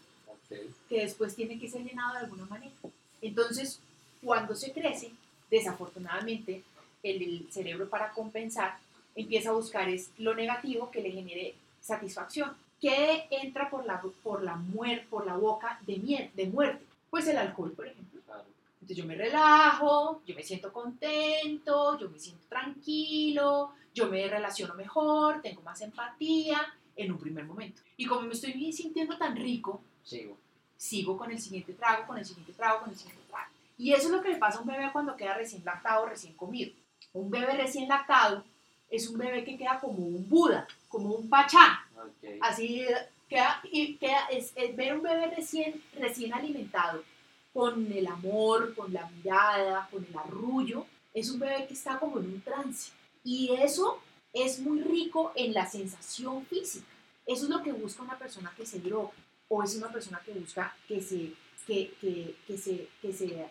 que 0.89 1.01
después 1.01 1.35
tiene 1.35 1.59
que 1.59 1.69
ser 1.69 1.83
llenado 1.83 2.13
de 2.13 2.19
alguna 2.19 2.45
manera. 2.45 2.73
Entonces, 3.21 3.79
cuando 4.21 4.55
se 4.55 4.71
crece, 4.71 5.11
desafortunadamente, 5.49 6.63
el, 7.03 7.21
el 7.21 7.51
cerebro 7.51 7.89
para 7.89 8.11
compensar 8.11 8.77
empieza 9.15 9.49
a 9.49 9.53
buscar 9.53 9.89
es 9.89 10.11
lo 10.17 10.35
negativo 10.35 10.91
que 10.91 11.01
le 11.01 11.11
genere 11.11 11.55
satisfacción. 11.81 12.51
¿Qué 12.79 13.27
entra 13.31 13.69
por 13.69 13.85
la, 13.85 14.01
por 14.01 14.43
la, 14.43 14.55
muer, 14.55 15.07
por 15.07 15.25
la 15.25 15.35
boca 15.35 15.79
de, 15.85 15.97
mier, 15.97 16.31
de 16.33 16.45
muerte? 16.45 16.85
Pues 17.09 17.27
el 17.27 17.37
alcohol, 17.37 17.71
por 17.71 17.87
ejemplo. 17.87 18.07
Entonces 18.87 19.03
yo 19.03 19.05
me 19.05 19.15
relajo, 19.15 20.21
yo 20.25 20.33
me 20.33 20.43
siento 20.43 20.71
contento, 20.71 21.99
yo 21.99 22.09
me 22.09 22.17
siento 22.17 22.45
tranquilo, 22.47 23.71
yo 23.93 24.07
me 24.07 24.25
relaciono 24.29 24.75
mejor, 24.75 25.41
tengo 25.41 25.61
más 25.61 25.81
empatía 25.81 26.61
en 26.95 27.11
un 27.11 27.17
primer 27.17 27.43
momento. 27.43 27.81
Y 27.97 28.05
como 28.05 28.21
me 28.21 28.33
estoy 28.33 28.71
sintiendo 28.71 29.17
tan 29.17 29.35
rico, 29.35 29.81
Sigo. 30.05 30.37
sigo 30.77 31.17
con 31.17 31.29
el 31.31 31.37
siguiente 31.37 31.73
trago, 31.73 32.07
con 32.07 32.17
el 32.17 32.25
siguiente 32.25 32.53
trago, 32.53 32.79
con 32.79 32.91
el 32.91 32.95
siguiente 32.95 33.23
trago. 33.27 33.51
Y 33.77 33.91
eso 33.91 34.05
es 34.05 34.11
lo 34.11 34.21
que 34.21 34.29
le 34.29 34.37
pasa 34.37 34.59
a 34.59 34.61
un 34.61 34.67
bebé 34.67 34.89
cuando 34.93 35.17
queda 35.17 35.33
recién 35.33 35.65
lactado, 35.65 36.05
recién 36.05 36.33
comido. 36.35 36.71
Un 37.11 37.29
bebé 37.29 37.57
recién 37.57 37.89
lactado 37.89 38.45
es 38.89 39.09
un 39.09 39.17
bebé 39.17 39.43
que 39.43 39.57
queda 39.57 39.81
como 39.81 39.97
un 39.97 40.29
Buda, 40.29 40.65
como 40.87 41.09
un 41.09 41.27
pachá, 41.27 41.85
Ok. 41.97 42.39
así 42.41 42.85
queda, 43.27 43.61
y 43.71 43.95
queda, 43.95 44.27
es, 44.31 44.53
es 44.55 44.75
ver 44.75 44.95
un 44.95 45.03
bebé 45.03 45.27
recién, 45.35 45.81
recién 45.93 46.33
alimentado 46.33 47.03
con 47.53 47.91
el 47.91 48.05
amor, 48.07 48.75
con 48.75 48.93
la 48.93 49.09
mirada, 49.09 49.87
con 49.91 50.05
el 50.05 50.15
arrullo, 50.15 50.85
es 51.13 51.31
un 51.31 51.39
bebé 51.39 51.65
que 51.67 51.73
está 51.73 51.99
como 51.99 52.19
en 52.19 52.25
un 52.27 52.41
trance. 52.41 52.91
Y 53.23 53.51
eso 53.51 53.99
es 54.31 54.59
muy 54.59 54.81
rico 54.81 55.31
en 55.35 55.53
la 55.53 55.65
sensación 55.65 56.45
física. 56.45 56.85
Eso 57.25 57.45
es 57.45 57.49
lo 57.49 57.63
que 57.63 57.71
busca 57.71 58.03
una 58.03 58.17
persona 58.17 58.53
que 58.55 58.65
se 58.65 58.79
droga 58.79 59.11
o 59.49 59.63
es 59.63 59.75
una 59.75 59.91
persona 59.91 60.21
que 60.23 60.33
busca 60.33 60.75
que 60.87 61.01
se, 61.01 61.33
que, 61.65 61.93
que, 61.99 62.35
que 62.45 62.57
se, 62.57 62.89
que 63.01 63.11
se, 63.11 63.49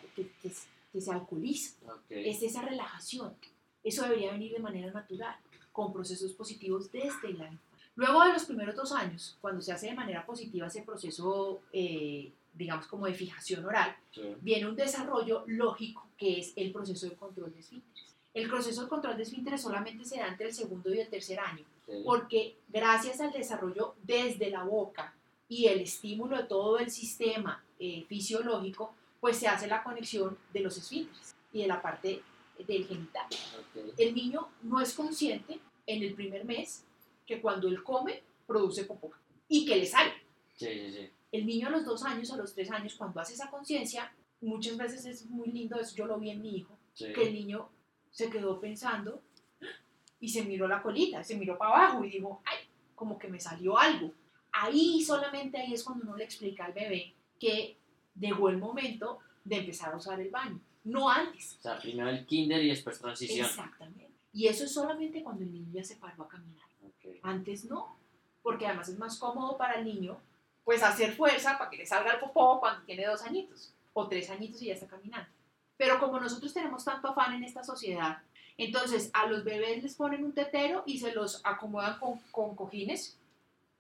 que, 0.93 1.01
se 1.01 1.13
alcoholiza. 1.13 1.75
Ok. 1.87 2.05
Es 2.11 2.43
esa 2.43 2.63
relajación. 2.63 3.35
Eso 3.83 4.03
debería 4.03 4.33
venir 4.33 4.53
de 4.53 4.61
manera 4.61 4.93
natural, 4.93 5.37
con 5.73 5.93
procesos 5.93 6.33
positivos 6.33 6.91
desde 6.91 7.35
la. 7.35 7.51
Luego 7.97 8.25
de 8.25 8.33
los 8.35 8.45
primeros 8.45 8.75
dos 8.77 8.93
años, 8.93 9.37
cuando 9.41 9.61
se 9.63 9.73
hace 9.73 9.87
de 9.89 9.95
manera 9.95 10.25
positiva 10.25 10.67
ese 10.67 10.83
proceso, 10.83 11.61
eh, 11.73 12.31
digamos 12.55 12.87
como 12.87 13.07
de 13.07 13.15
fijación 13.15 13.65
oral, 13.65 13.97
Sí. 14.13 14.23
viene 14.41 14.67
un 14.69 14.77
desarrollo 14.77 15.45
lógico 15.47 16.07
que 16.17 16.39
es 16.41 16.53
el 16.57 16.73
proceso 16.73 17.07
de 17.09 17.17
control 17.17 17.53
de 17.53 17.61
esfínteres. 17.61 18.15
El 18.35 18.49
proceso 18.51 18.83
de 18.83 18.89
control 18.89 19.17
de 19.17 19.23
esfínteres 19.23 19.63
solamente 19.63 20.05
se 20.05 20.19
da 20.19 20.29
entre 20.29 20.49
el 20.49 20.55
segundo 20.55 20.93
y 20.95 21.01
el 21.01 21.09
tercer 21.09 21.39
año, 21.41 21.65
Sí. 21.87 21.93
porque 22.05 22.57
gracias 22.69 23.21
al 23.21 23.33
desarrollo 23.33 23.95
desde 24.03 24.51
la 24.51 24.63
boca 24.65 25.15
y 25.49 25.67
el 25.67 25.81
estímulo 25.81 26.37
de 26.37 26.45
todo 26.45 26.79
el 26.79 26.91
sistema 26.91 27.63
eh, 27.79 28.05
fisiológico, 28.09 28.95
pues 29.21 29.37
se 29.37 29.49
hace 29.49 29.67
la 29.67 29.83
conexión 29.83 30.37
de 30.53 30.61
los 30.61 30.77
esfínteres 30.79 31.35
y 31.53 31.61
de 31.63 31.67
la 31.67 31.81
parte 31.83 32.23
del 32.67 32.87
genital. 32.87 33.27
Ok. 33.27 33.93
El 33.99 34.15
niño 34.15 34.49
no 34.63 34.81
es 34.81 34.95
consciente 34.95 35.61
en 35.87 36.03
el 36.03 36.15
primer 36.15 36.45
mes 36.47 36.85
que 37.27 37.41
cuando 37.41 37.69
él 37.69 37.83
come 37.83 38.23
produce 38.47 38.85
popó 38.85 39.11
y 39.49 39.67
que 39.67 39.77
le 39.77 39.87
sale. 39.87 40.13
Sí, 40.55 40.67
sí, 40.67 40.93
sí. 40.93 41.11
El 41.33 41.47
niño 41.47 41.69
a 41.69 41.71
los 41.71 41.85
dos 41.85 42.03
años, 42.05 42.33
a 42.33 42.37
los 42.37 42.55
tres 42.55 42.71
años, 42.71 42.95
cuando 42.95 43.21
hace 43.21 43.35
esa 43.35 43.51
conciencia, 43.51 44.13
muchas 44.41 44.77
veces 44.77 45.05
es 45.05 45.27
muy 45.27 45.49
lindo, 45.49 45.79
eso 45.79 45.95
yo 45.97 46.07
lo 46.07 46.19
vi 46.19 46.31
en 46.31 46.41
mi 46.41 46.57
hijo, 46.57 46.79
que 46.95 47.23
el 47.23 47.35
niño 47.35 47.69
se 48.11 48.31
quedó 48.31 48.61
pensando 48.61 49.23
y 50.21 50.29
se 50.29 50.45
miró 50.45 50.67
la 50.67 50.83
colita, 50.83 51.23
se 51.23 51.37
miró 51.37 51.59
para 51.59 51.73
abajo 51.73 52.05
y 52.05 52.11
dijo, 52.11 52.41
ay, 52.45 52.59
como 52.95 53.19
que 53.19 53.29
me 53.29 53.41
salió 53.41 53.77
algo. 53.77 54.13
Ahí, 54.53 55.03
solamente 55.03 55.59
ahí 55.59 55.75
es 55.75 55.85
cuando 55.85 56.05
uno 56.05 56.17
le 56.17 56.25
explica 56.25 56.65
al 56.65 56.73
bebé 56.73 57.15
que 57.39 57.77
llegó 58.19 58.49
el 58.49 58.57
momento 58.57 59.19
de 59.45 59.57
empezar 59.57 59.93
a 59.93 59.97
usar 59.97 60.21
el 60.21 60.31
baño, 60.31 60.59
no 60.85 61.11
antes. 61.11 61.57
O 61.59 61.63
sea, 61.63 61.79
primero 61.79 62.09
el 62.09 62.25
kinder 62.25 62.65
y 62.65 62.69
después 62.69 62.99
transición. 62.99 63.47
Exactamente. 63.47 64.11
Y 64.33 64.47
eso 64.47 64.65
es 64.65 64.73
solamente 64.73 65.23
cuando 65.23 65.45
el 65.45 65.53
niño 65.53 65.71
ya 65.73 65.85
se 65.85 65.97
paró 65.97 66.25
a 66.25 66.29
caminar. 66.29 66.67
Antes 67.27 67.65
no, 67.65 67.97
porque 68.43 68.67
además 68.67 68.89
es 68.89 68.99
más 68.99 69.19
cómodo 69.19 69.59
para 69.59 69.75
el 69.75 69.85
niño, 69.85 70.17
pues 70.65 70.85
hacer 70.85 71.13
fuerza 71.13 71.59
para 71.59 71.69
que 71.69 71.79
le 71.79 71.87
salga 71.87 72.13
el 72.13 72.21
popó 72.21 72.61
cuando 72.61 72.85
tiene 72.85 73.05
dos 73.05 73.23
añitos 73.23 73.73
o 73.95 74.07
tres 74.07 74.31
añitos 74.31 74.63
y 74.63 74.67
ya 74.67 74.75
está 74.75 74.87
caminando. 74.87 75.29
Pero 75.77 75.99
como 75.99 76.21
nosotros 76.21 76.55
tenemos 76.55 76.85
tanto 76.85 77.09
afán 77.09 77.35
en 77.35 77.43
esta 77.43 77.65
sociedad, 77.65 78.23
entonces 78.57 79.11
a 79.13 79.27
los 79.27 79.43
bebés 79.43 79.83
les 79.83 79.97
ponen 79.97 80.25
un 80.25 80.33
tetero 80.33 80.85
y 80.87 81.01
se 81.01 81.13
los 81.13 81.41
acomodan 81.45 81.99
con, 81.99 82.55
cojines 82.55 83.19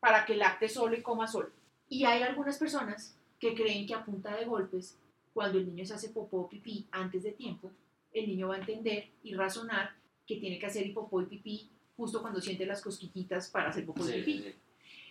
para 0.00 0.26
que 0.26 0.35
lacte 0.35 0.68
solo 0.68 0.96
y 0.96 1.02
coma 1.02 1.28
solo. 1.28 1.50
Y 1.88 2.04
hay 2.04 2.22
algunas 2.22 2.59
personas 2.59 3.16
que 3.38 3.54
creen 3.54 3.87
que 3.87 3.94
a 3.94 4.04
punta 4.04 4.35
de 4.35 4.44
golpes, 4.44 4.98
cuando 5.32 5.59
el 5.59 5.66
niño 5.66 5.87
se 5.87 5.94
hace 5.94 6.09
popó 6.09 6.38
o 6.38 6.48
pipí 6.48 6.88
antes 6.90 7.22
de 7.22 7.30
tiempo, 7.30 7.70
el 8.12 8.26
niño 8.26 8.48
va 8.48 8.56
a 8.56 8.59
entender 8.59 9.11
y 9.22 9.35
razonar 9.35 9.94
que 10.26 10.37
tiene 10.37 10.59
que 10.59 10.66
hacer 10.66 10.92
popó 10.92 11.22
y 11.22 11.26
pipí 11.26 11.70
justo 11.96 12.20
cuando 12.20 12.40
siente 12.40 12.66
las 12.66 12.82
cosquillitas 12.82 13.48
para 13.50 13.70
hacer 13.70 13.85
y 13.85 14.02
Sí, 14.02 14.12
pipí. 14.12 14.54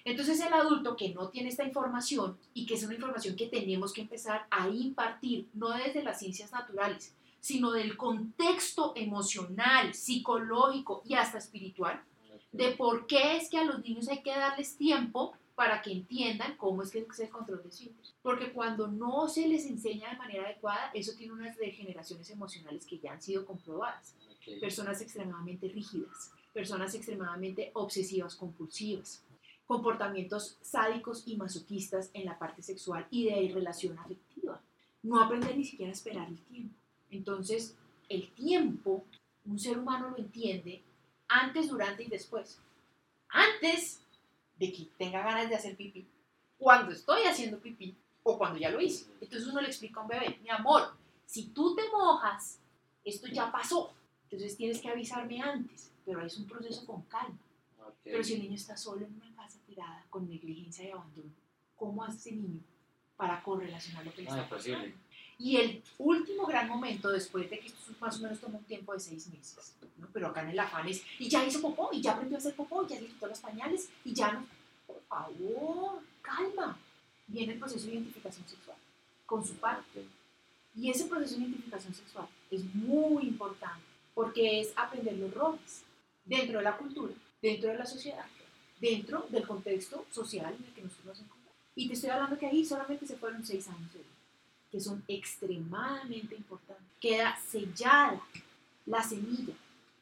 Entonces 0.06 0.40
el 0.40 0.54
adulto 0.54 0.96
que 0.96 1.10
no 1.10 1.30
tiene 1.30 1.50
esta 1.50 1.64
información 1.64 2.38
y 2.54 2.68
que 2.68 2.76
es 2.76 2.84
una 2.84 2.94
información 2.94 3.36
que 3.36 3.48
tenemos 3.48 3.92
que 3.92 4.02
empezar 4.02 4.46
a 4.52 4.70
impartir, 4.70 5.50
no 5.54 5.72
desde 5.72 6.04
las 6.04 6.20
ciencias 6.20 6.52
naturales, 6.52 7.16
sino 7.40 7.72
del 7.72 7.98
contexto 7.98 8.94
emocional, 8.96 9.94
psicológico 9.96 11.02
y 11.06 11.16
hasta 11.16 11.40
espiritual, 11.40 12.04
de 12.52 12.72
por 12.72 13.08
qué 13.08 13.38
es 13.38 13.50
que 13.50 13.58
a 13.58 13.64
los 13.64 13.84
niños 13.84 14.08
hay 14.08 14.22
que 14.22 14.30
darles 14.30 14.78
tiempo 14.78 15.34
para 15.56 15.82
que 15.82 15.92
entiendan 15.92 16.56
cómo 16.58 16.84
es 16.84 16.92
que 16.92 17.00
es 17.00 17.20
el 17.20 17.30
control 17.30 17.64
de 17.64 17.70
esfínteres. 17.70 18.14
Porque 18.22 18.52
cuando 18.52 18.88
no 18.88 19.28
se 19.28 19.48
les 19.48 19.66
enseña 19.66 20.12
de 20.12 20.18
manera 20.18 20.46
adecuada, 20.46 20.92
eso 20.94 21.14
tiene 21.18 21.34
unas 21.34 21.58
degeneraciones 21.58 22.30
emocionales 22.30 22.86
que 22.86 23.00
ya 23.00 23.14
han 23.14 23.22
sido 23.22 23.46
comprobadas. 23.46 24.16
Personas 24.60 25.02
extremadamente 25.02 25.68
rígidas, 25.70 26.32
personas 26.56 26.96
extremadamente 26.96 27.72
obsesivas 27.74 28.34
compulsivas, 28.36 29.22
comportamientos 29.68 30.58
sádicos 30.62 31.24
y 31.26 31.36
masoquistas 31.36 32.10
en 32.14 32.24
la 32.26 32.40
parte 32.40 32.62
sexual 32.62 33.06
y 33.12 33.26
de 33.26 33.54
relación 33.54 34.00
afectiva. 34.00 34.62
No 35.04 35.22
aprender 35.22 35.58
ni 35.58 35.66
siquiera 35.66 35.90
a 35.92 35.94
esperar 35.94 36.30
el 36.30 36.40
tiempo. 36.40 36.74
Entonces, 37.12 37.76
el 38.08 38.32
tiempo, 38.32 39.04
un 39.46 39.60
ser 39.60 39.78
humano 39.78 40.12
lo 40.12 40.18
entiende 40.18 40.82
antes, 41.28 41.68
durante 41.68 42.04
y 42.04 42.08
después. 42.08 42.58
Antes 43.28 44.00
de 44.58 44.72
que 44.72 44.88
tenga 44.98 45.24
ganas 45.24 45.50
de 45.50 45.56
hacer 45.56 45.76
pipí, 45.76 46.08
cuando 46.58 46.94
estoy 46.94 47.24
haciendo 47.24 47.60
pipí 47.60 47.94
o 48.24 48.38
cuando 48.38 48.58
ya 48.58 48.70
lo 48.70 48.80
hice. 48.80 49.08
Entonces 49.20 49.46
uno 49.50 49.60
le 49.60 49.68
explica 49.68 50.00
a 50.00 50.04
un 50.04 50.10
bebé, 50.10 50.40
mi 50.42 50.50
amor, 50.50 50.94
si 51.26 51.48
tú 51.48 51.76
te 51.76 51.84
mojas, 51.92 52.60
esto 53.04 53.28
ya 53.28 53.52
pasó. 53.52 53.94
Entonces 54.24 54.56
tienes 54.56 54.80
que 54.80 54.88
avisarme 54.88 55.42
antes, 55.42 55.92
pero 56.06 56.22
es 56.26 56.38
un 56.38 56.46
proceso 56.46 56.86
con 56.86 57.02
calma. 57.04 57.38
Ok. 57.86 57.94
Pero 58.04 58.24
si 58.24 58.36
el 58.36 58.44
niño 58.44 58.56
está 58.56 58.78
solo 58.78 59.06
en 59.06 59.14
una 59.16 59.36
casa 59.36 59.60
tirada, 59.66 60.06
con 60.10 60.30
negligencia 60.30 60.88
y 60.88 60.92
abandono, 60.92 61.32
¿cómo 61.76 62.04
hace 62.04 62.30
ese 62.30 62.32
niño 62.34 62.62
para 63.18 63.42
correlacionar 63.42 64.06
lo 64.06 64.14
que 64.14 64.24
le 64.24 64.30
está 64.30 64.44
imposible. 64.44 64.78
pasando? 64.78 65.06
Y 65.38 65.58
el 65.58 65.84
último 65.98 66.46
gran 66.46 66.70
momento, 66.70 67.10
después 67.10 67.50
de 67.50 67.60
que 67.60 67.68
esto 67.68 67.92
más 68.00 68.18
o 68.18 68.24
menos 68.24 68.40
toma 68.40 68.58
un 68.58 68.64
tiempo 68.64 68.94
de 68.94 69.00
seis 69.00 69.28
meses, 69.28 69.76
¿no? 69.98 70.08
pero 70.14 70.28
acá 70.28 70.44
en 70.44 70.50
el 70.50 70.60
afán 70.60 70.88
es, 70.88 71.04
y 71.20 71.28
ya 71.28 71.46
hizo 71.46 71.62
popó, 71.62 71.90
y 71.92 72.02
ya 72.02 72.14
aprendió 72.14 72.38
a 72.38 72.40
hacer 72.40 72.56
popó, 72.56 72.84
y 72.84 72.88
ya 72.88 73.02
le 73.02 73.08
quitó 73.08 73.28
los 73.28 73.40
pañales, 73.40 73.90
y 74.06 74.14
ya 74.14 74.32
no. 74.32 74.46
Por 74.88 75.02
favor, 75.04 76.00
calma. 76.22 76.78
Viene 77.28 77.54
el 77.54 77.60
proceso 77.60 77.88
de 77.88 77.94
identificación 77.94 78.48
sexual 78.48 78.78
con 79.26 79.46
su 79.46 79.56
padre. 79.56 79.82
Ok. 79.96 80.06
Y 80.76 80.90
ese 80.90 81.06
proceso 81.06 81.36
de 81.36 81.42
identificación 81.42 81.94
sexual 81.94 82.28
es 82.52 82.64
muy 82.76 83.24
importante 83.24 83.86
porque 84.14 84.62
es 84.62 84.74
aprender 84.76 85.18
los 85.18 85.34
roles 85.34 85.84
dentro 86.26 86.58
de 86.58 86.64
la 86.64 86.78
cultura, 86.78 87.14
dentro 87.42 87.70
de 87.70 87.78
la 87.78 87.86
sociedad, 87.86 88.26
dentro 88.80 89.28
del 89.30 89.48
contexto 89.48 90.06
social 90.12 90.54
en 90.58 90.66
el 90.66 90.74
que 90.74 90.82
nosotros 90.82 91.06
nos 91.06 91.20
encontramos. 91.20 91.56
Y 91.76 91.88
te 91.88 91.94
estoy 91.94 92.10
hablando 92.10 92.38
que 92.38 92.48
ahí 92.48 92.66
solamente 92.66 93.06
se 93.06 93.16
fueron 93.16 93.46
seis 93.46 93.68
años 93.68 93.92
que 94.76 94.82
son 94.82 95.02
extremadamente 95.08 96.36
importantes. 96.36 96.86
Queda 97.00 97.38
sellada 97.50 98.20
la 98.86 99.02
semilla, 99.02 99.54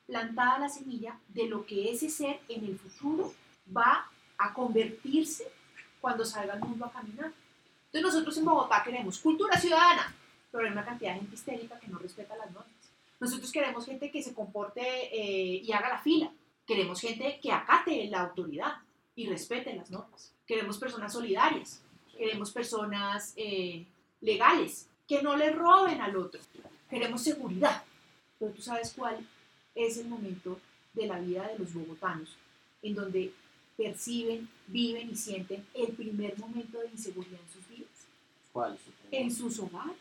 plantada 0.07 0.59
la 0.59 0.69
semilla 0.69 1.15
de 1.27 1.47
lo 1.47 1.63
que 1.63 1.91
ese 1.91 2.09
ser 2.09 2.39
en 2.49 2.65
el 2.65 2.79
futuro 2.79 3.33
va 3.75 4.09
a 4.37 4.53
convertirse 4.53 5.47
cuando 6.01 6.25
salga 6.25 6.53
al 6.53 6.59
mundo 6.59 6.85
a 6.85 6.91
caminar. 6.91 7.31
Entonces 7.85 8.01
nosotros 8.01 8.37
en 8.37 8.45
Bogotá 8.45 8.81
queremos 8.83 9.19
cultura 9.19 9.59
ciudadana, 9.59 10.15
pero 10.51 10.65
hay 10.65 10.71
una 10.71 10.83
cantidad 10.83 11.13
de 11.13 11.19
gente 11.19 11.35
histérica 11.35 11.79
que 11.79 11.87
no 11.87 11.99
respeta 11.99 12.35
las 12.35 12.51
normas. 12.51 12.72
Nosotros 13.23 13.53
queremos 13.53 13.85
gente 13.85 14.11
que 14.11 14.21
se 14.21 14.33
comporte 14.33 14.81
eh, 14.81 15.61
y 15.63 15.71
haga 15.71 15.87
la 15.87 16.01
fila. 16.01 16.29
Queremos 16.67 16.99
gente 16.99 17.39
que 17.41 17.53
acate 17.53 18.05
la 18.09 18.19
autoridad 18.19 18.73
y 19.15 19.27
respete 19.29 19.73
las 19.73 19.89
normas. 19.89 20.33
Queremos 20.45 20.77
personas 20.77 21.13
solidarias. 21.13 21.81
Queremos 22.17 22.51
personas 22.51 23.31
eh, 23.37 23.85
legales, 24.19 24.89
que 25.07 25.21
no 25.21 25.37
le 25.37 25.51
roben 25.51 26.01
al 26.01 26.17
otro. 26.17 26.41
Queremos 26.89 27.23
seguridad. 27.23 27.85
Pero 28.37 28.51
tú 28.51 28.61
sabes 28.61 28.93
cuál 28.93 29.25
es 29.73 29.97
el 29.99 30.09
momento 30.09 30.59
de 30.91 31.07
la 31.07 31.17
vida 31.19 31.47
de 31.47 31.59
los 31.59 31.73
bogotanos 31.73 32.35
en 32.81 32.93
donde 32.93 33.31
perciben, 33.77 34.49
viven 34.67 35.11
y 35.11 35.15
sienten 35.15 35.65
el 35.73 35.93
primer 35.93 36.37
momento 36.37 36.77
de 36.79 36.89
inseguridad 36.89 37.39
en 37.39 37.53
sus 37.53 37.69
vidas, 37.69 37.89
¿Cuál? 38.51 38.77
En 39.11 39.33
sus 39.33 39.59
hogares, 39.59 39.95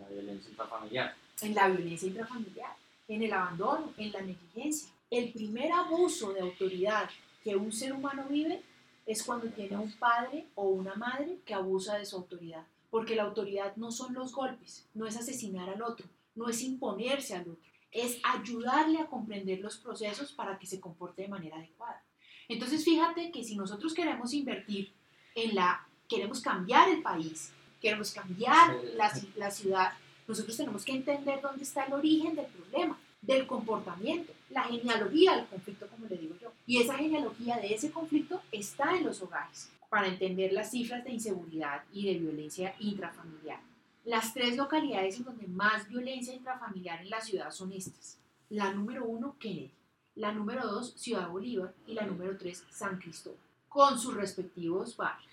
La 0.00 0.08
violencia 0.08 0.50
intrafamiliar. 0.50 1.14
En 1.42 1.54
la 1.54 1.68
violencia 1.68 2.08
intrafamiliar, 2.08 2.74
en 3.08 3.22
el 3.22 3.32
abandono, 3.32 3.92
en 3.96 4.12
la 4.12 4.20
negligencia. 4.20 4.90
El 5.10 5.32
primer 5.32 5.72
abuso 5.72 6.32
de 6.32 6.40
autoridad 6.40 7.08
que 7.42 7.56
un 7.56 7.72
ser 7.72 7.92
humano 7.92 8.26
vive 8.28 8.62
es 9.06 9.22
cuando 9.22 9.48
tiene 9.48 9.76
un 9.76 9.90
padre 9.92 10.46
o 10.54 10.68
una 10.68 10.94
madre 10.94 11.38
que 11.44 11.54
abusa 11.54 11.98
de 11.98 12.06
su 12.06 12.16
autoridad. 12.16 12.64
Porque 12.90 13.16
la 13.16 13.24
autoridad 13.24 13.76
no 13.76 13.90
son 13.90 14.14
los 14.14 14.32
golpes, 14.32 14.86
no 14.94 15.06
es 15.06 15.16
asesinar 15.16 15.68
al 15.70 15.82
otro, 15.82 16.06
no 16.34 16.48
es 16.48 16.62
imponerse 16.62 17.34
al 17.34 17.42
otro, 17.42 17.70
es 17.92 18.18
ayudarle 18.22 18.98
a 18.98 19.06
comprender 19.06 19.60
los 19.60 19.78
procesos 19.78 20.32
para 20.32 20.58
que 20.58 20.66
se 20.66 20.80
comporte 20.80 21.22
de 21.22 21.28
manera 21.28 21.56
adecuada. 21.56 22.02
Entonces 22.48 22.84
fíjate 22.84 23.30
que 23.30 23.44
si 23.44 23.56
nosotros 23.56 23.94
queremos 23.94 24.32
invertir 24.32 24.92
en 25.34 25.54
la, 25.54 25.86
queremos 26.08 26.40
cambiar 26.40 26.88
el 26.88 27.02
país, 27.02 27.52
queremos 27.80 28.12
cambiar 28.12 28.76
la, 28.96 29.12
la 29.36 29.50
ciudad, 29.50 29.92
nosotros 30.30 30.56
tenemos 30.56 30.84
que 30.84 30.92
entender 30.92 31.40
dónde 31.40 31.62
está 31.62 31.84
el 31.84 31.92
origen 31.92 32.34
del 32.34 32.46
problema, 32.46 32.98
del 33.20 33.46
comportamiento, 33.46 34.32
la 34.48 34.64
genealogía 34.64 35.36
del 35.36 35.46
conflicto, 35.46 35.86
como 35.88 36.06
le 36.06 36.16
digo 36.16 36.34
yo. 36.40 36.52
Y 36.66 36.80
esa 36.80 36.96
genealogía 36.96 37.58
de 37.58 37.74
ese 37.74 37.90
conflicto 37.90 38.40
está 38.50 38.96
en 38.96 39.04
los 39.04 39.20
hogares, 39.20 39.70
para 39.88 40.08
entender 40.08 40.52
las 40.52 40.70
cifras 40.70 41.04
de 41.04 41.12
inseguridad 41.12 41.84
y 41.92 42.06
de 42.06 42.18
violencia 42.18 42.74
intrafamiliar. 42.78 43.60
Las 44.04 44.32
tres 44.32 44.56
localidades 44.56 45.18
en 45.18 45.24
donde 45.24 45.46
más 45.46 45.88
violencia 45.88 46.34
intrafamiliar 46.34 47.02
en 47.02 47.10
la 47.10 47.20
ciudad 47.20 47.50
son 47.50 47.72
estas. 47.72 48.16
La 48.48 48.72
número 48.72 49.04
uno, 49.04 49.36
Kennedy. 49.38 49.70
La 50.14 50.32
número 50.32 50.66
dos, 50.66 50.94
Ciudad 50.96 51.28
Bolívar. 51.28 51.74
Y 51.86 51.92
la 51.92 52.06
número 52.06 52.36
tres, 52.36 52.64
San 52.70 52.98
Cristóbal. 52.98 53.38
Con 53.68 53.98
sus 53.98 54.14
respectivos 54.14 54.96
barrios 54.96 55.30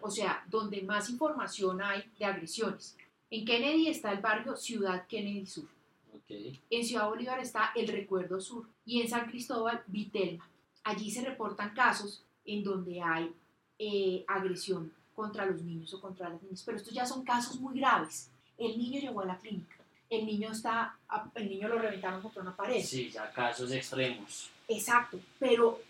o 0.00 0.10
sea, 0.10 0.44
donde 0.48 0.82
más 0.82 1.10
información 1.10 1.80
hay 1.82 2.10
de 2.18 2.24
agresiones. 2.24 2.96
En 3.30 3.44
Kennedy 3.44 3.88
está 3.88 4.12
el 4.12 4.20
barrio 4.20 4.56
Ciudad 4.56 5.06
Kennedy 5.06 5.46
Sur. 5.46 5.68
Ok. 6.14 6.30
En 6.70 6.84
Ciudad 6.84 7.08
Bolívar 7.08 7.40
está 7.40 7.72
el 7.74 7.88
Recuerdo 7.88 8.40
Sur. 8.40 8.68
Y 8.84 9.00
en 9.00 9.08
San 9.08 9.26
Cristóbal, 9.28 9.82
Vitelma. 9.86 10.48
Allí 10.84 11.10
se 11.10 11.24
reportan 11.24 11.74
casos 11.74 12.22
en 12.44 12.62
donde 12.62 13.00
hay 13.00 13.34
eh, 13.78 14.24
agresión 14.28 14.92
contra 15.14 15.46
los 15.46 15.62
niños 15.62 15.92
o 15.94 16.00
contra 16.00 16.28
las 16.28 16.42
niñas. 16.42 16.62
Pero 16.64 16.76
estos 16.76 16.92
ya 16.92 17.06
son 17.06 17.24
casos 17.24 17.58
muy 17.60 17.78
graves. 17.78 18.30
El 18.58 18.78
niño 18.78 19.00
llegó 19.00 19.20
a 19.22 19.26
la 19.26 19.38
clínica. 19.38 19.76
El 20.10 20.26
niño, 20.26 20.52
está, 20.52 20.96
el 21.34 21.48
niño 21.48 21.68
lo 21.68 21.78
reventaron 21.78 22.20
contra 22.20 22.42
una 22.42 22.54
pared. 22.54 22.82
Sí, 22.84 23.10
ya 23.10 23.32
casos 23.32 23.72
extremos. 23.72 24.50
Exacto, 24.68 25.18
pero 25.38 25.80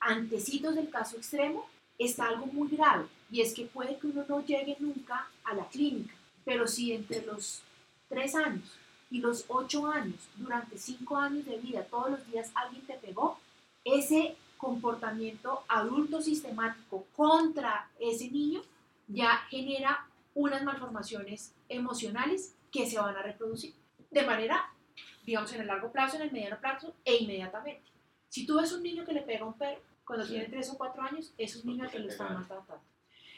antecitos 0.00 0.74
del 0.74 0.90
caso 0.90 1.16
extremo 1.16 1.68
está 1.98 2.28
algo 2.28 2.46
muy 2.46 2.68
grave 2.68 3.06
y 3.30 3.40
es 3.40 3.52
que 3.52 3.64
puede 3.64 3.98
que 3.98 4.06
uno 4.06 4.24
no 4.28 4.44
llegue 4.44 4.76
nunca 4.78 5.28
a 5.44 5.54
la 5.54 5.68
clínica, 5.68 6.14
Pero 6.48 6.66
si 6.66 6.92
entre 6.94 7.26
los 7.26 7.60
3 8.08 8.34
años 8.36 8.78
y 9.10 9.18
los 9.20 9.44
8 9.48 9.86
años, 9.86 10.16
durante 10.36 10.78
5 10.78 11.14
años 11.18 11.44
de 11.44 11.58
vida, 11.58 11.84
todos 11.84 12.10
los 12.10 12.26
días 12.26 12.50
alguien 12.54 12.86
te 12.86 12.94
pegó, 12.94 13.38
ese 13.84 14.34
comportamiento 14.56 15.62
adulto 15.68 16.22
sistemático 16.22 17.04
contra 17.14 17.90
ese 18.00 18.30
niño 18.30 18.62
ya 19.08 19.36
genera 19.50 20.06
unas 20.34 20.64
malformaciones 20.64 21.52
emocionales 21.68 22.54
que 22.72 22.86
se 22.88 22.98
van 22.98 23.14
a 23.14 23.20
reproducir 23.22 23.74
de 24.10 24.22
manera, 24.24 24.70
digamos, 25.26 25.52
en 25.52 25.60
el 25.60 25.66
largo 25.66 25.92
plazo, 25.92 26.16
en 26.16 26.22
el 26.22 26.32
mediano 26.32 26.58
plazo 26.58 26.94
e 27.04 27.16
inmediatamente. 27.16 27.82
Si 28.30 28.46
tú 28.46 28.56
ves 28.56 28.72
un 28.72 28.82
niño 28.82 29.04
que 29.04 29.12
le 29.12 29.20
pega 29.20 29.44
a 29.44 29.48
un 29.48 29.52
perro 29.52 29.82
cuando 30.06 30.24
Sí. 30.24 30.32
tiene 30.32 30.46
3 30.48 30.70
o 30.70 30.78
4 30.78 31.02
años, 31.02 31.30
es 31.36 31.56
un 31.56 31.66
niño 31.66 31.90
que 31.90 31.98
le 31.98 32.06
lo 32.06 32.10
está 32.10 32.24
pegaron. 32.24 32.40
maltratando. 32.48 32.82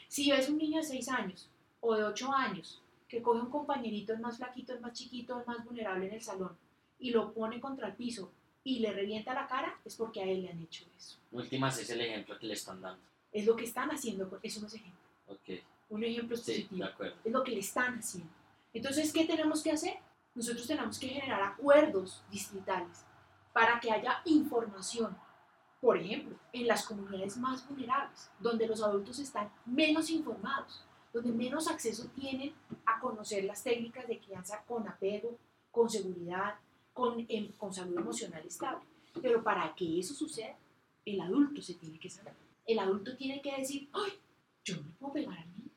Si 0.07 0.31
ves 0.31 0.47
un 0.47 0.57
niño 0.57 0.77
de 0.77 0.85
6 0.87 1.09
años 1.09 1.49
o 1.81 1.93
de 1.93 2.05
8 2.05 2.31
años 2.33 2.81
que 3.11 3.21
coge 3.21 3.41
un 3.41 3.49
compañerito, 3.49 4.13
el 4.13 4.21
más 4.21 4.37
flaquito, 4.37 4.73
el 4.73 4.79
más 4.79 4.93
chiquito, 4.93 5.37
el 5.37 5.45
más 5.45 5.65
vulnerable 5.65 6.07
en 6.07 6.13
el 6.13 6.21
salón, 6.21 6.57
y 6.97 7.11
lo 7.11 7.33
pone 7.33 7.59
contra 7.59 7.87
el 7.89 7.95
piso 7.95 8.31
y 8.63 8.79
le 8.79 8.93
revienta 8.93 9.33
la 9.33 9.47
cara, 9.47 9.77
es 9.83 9.97
porque 9.97 10.21
a 10.21 10.25
él 10.25 10.43
le 10.43 10.49
han 10.49 10.59
hecho 10.59 10.85
eso. 10.97 11.17
Últimas 11.33 11.77
es 11.77 11.89
el 11.89 11.99
ejemplo 11.99 12.39
que 12.39 12.45
le 12.47 12.53
están 12.53 12.79
dando. 12.79 13.03
Es 13.33 13.45
lo 13.45 13.57
que 13.57 13.65
están 13.65 13.89
haciendo, 13.91 14.39
eso 14.41 14.61
no 14.61 14.67
es 14.67 14.75
ejemplo. 14.75 15.01
Ok, 15.27 15.61
Un 15.89 16.05
ejemplo 16.05 16.35
es 16.35 16.43
sí, 16.43 16.63
positivo. 16.69 16.87
es 17.25 17.31
lo 17.33 17.43
que 17.43 17.51
le 17.51 17.59
están 17.59 17.99
haciendo. 17.99 18.31
Entonces, 18.73 19.11
¿qué 19.11 19.25
tenemos 19.25 19.61
que 19.61 19.71
hacer? 19.71 19.95
Nosotros 20.33 20.65
tenemos 20.65 20.97
que 20.97 21.09
generar 21.09 21.41
acuerdos 21.41 22.23
distritales 22.31 23.03
para 23.51 23.77
que 23.81 23.91
haya 23.91 24.21
información. 24.23 25.17
Por 25.81 25.97
ejemplo, 25.97 26.37
en 26.53 26.65
las 26.67 26.85
comunidades 26.85 27.35
más 27.35 27.67
vulnerables, 27.67 28.29
donde 28.39 28.67
los 28.67 28.81
adultos 28.81 29.19
están 29.19 29.51
menos 29.65 30.09
informados, 30.09 30.85
donde 31.13 31.31
menos 31.31 31.67
acceso 31.67 32.05
tienen 32.15 32.53
a 32.85 32.99
conocer 32.99 33.43
las 33.43 33.63
técnicas 33.63 34.07
de 34.07 34.19
crianza 34.19 34.63
con 34.67 34.87
apego, 34.87 35.37
con 35.71 35.89
seguridad, 35.89 36.55
con, 36.93 37.25
em- 37.29 37.51
con 37.53 37.73
salud 37.73 37.97
emocional 37.97 38.43
estable. 38.45 38.81
Pero 39.21 39.43
para 39.43 39.73
que 39.75 39.99
eso 39.99 40.13
suceda, 40.13 40.55
el 41.05 41.19
adulto 41.19 41.61
se 41.61 41.73
tiene 41.75 41.99
que 41.99 42.09
saber. 42.09 42.33
El 42.65 42.79
adulto 42.79 43.15
tiene 43.17 43.41
que 43.41 43.55
decir, 43.57 43.89
¡ay! 43.93 44.13
Yo 44.63 44.77
no 44.77 44.83
le 44.83 44.91
puedo 44.99 45.13
pegar 45.13 45.37
al 45.37 45.49
niño. 45.57 45.69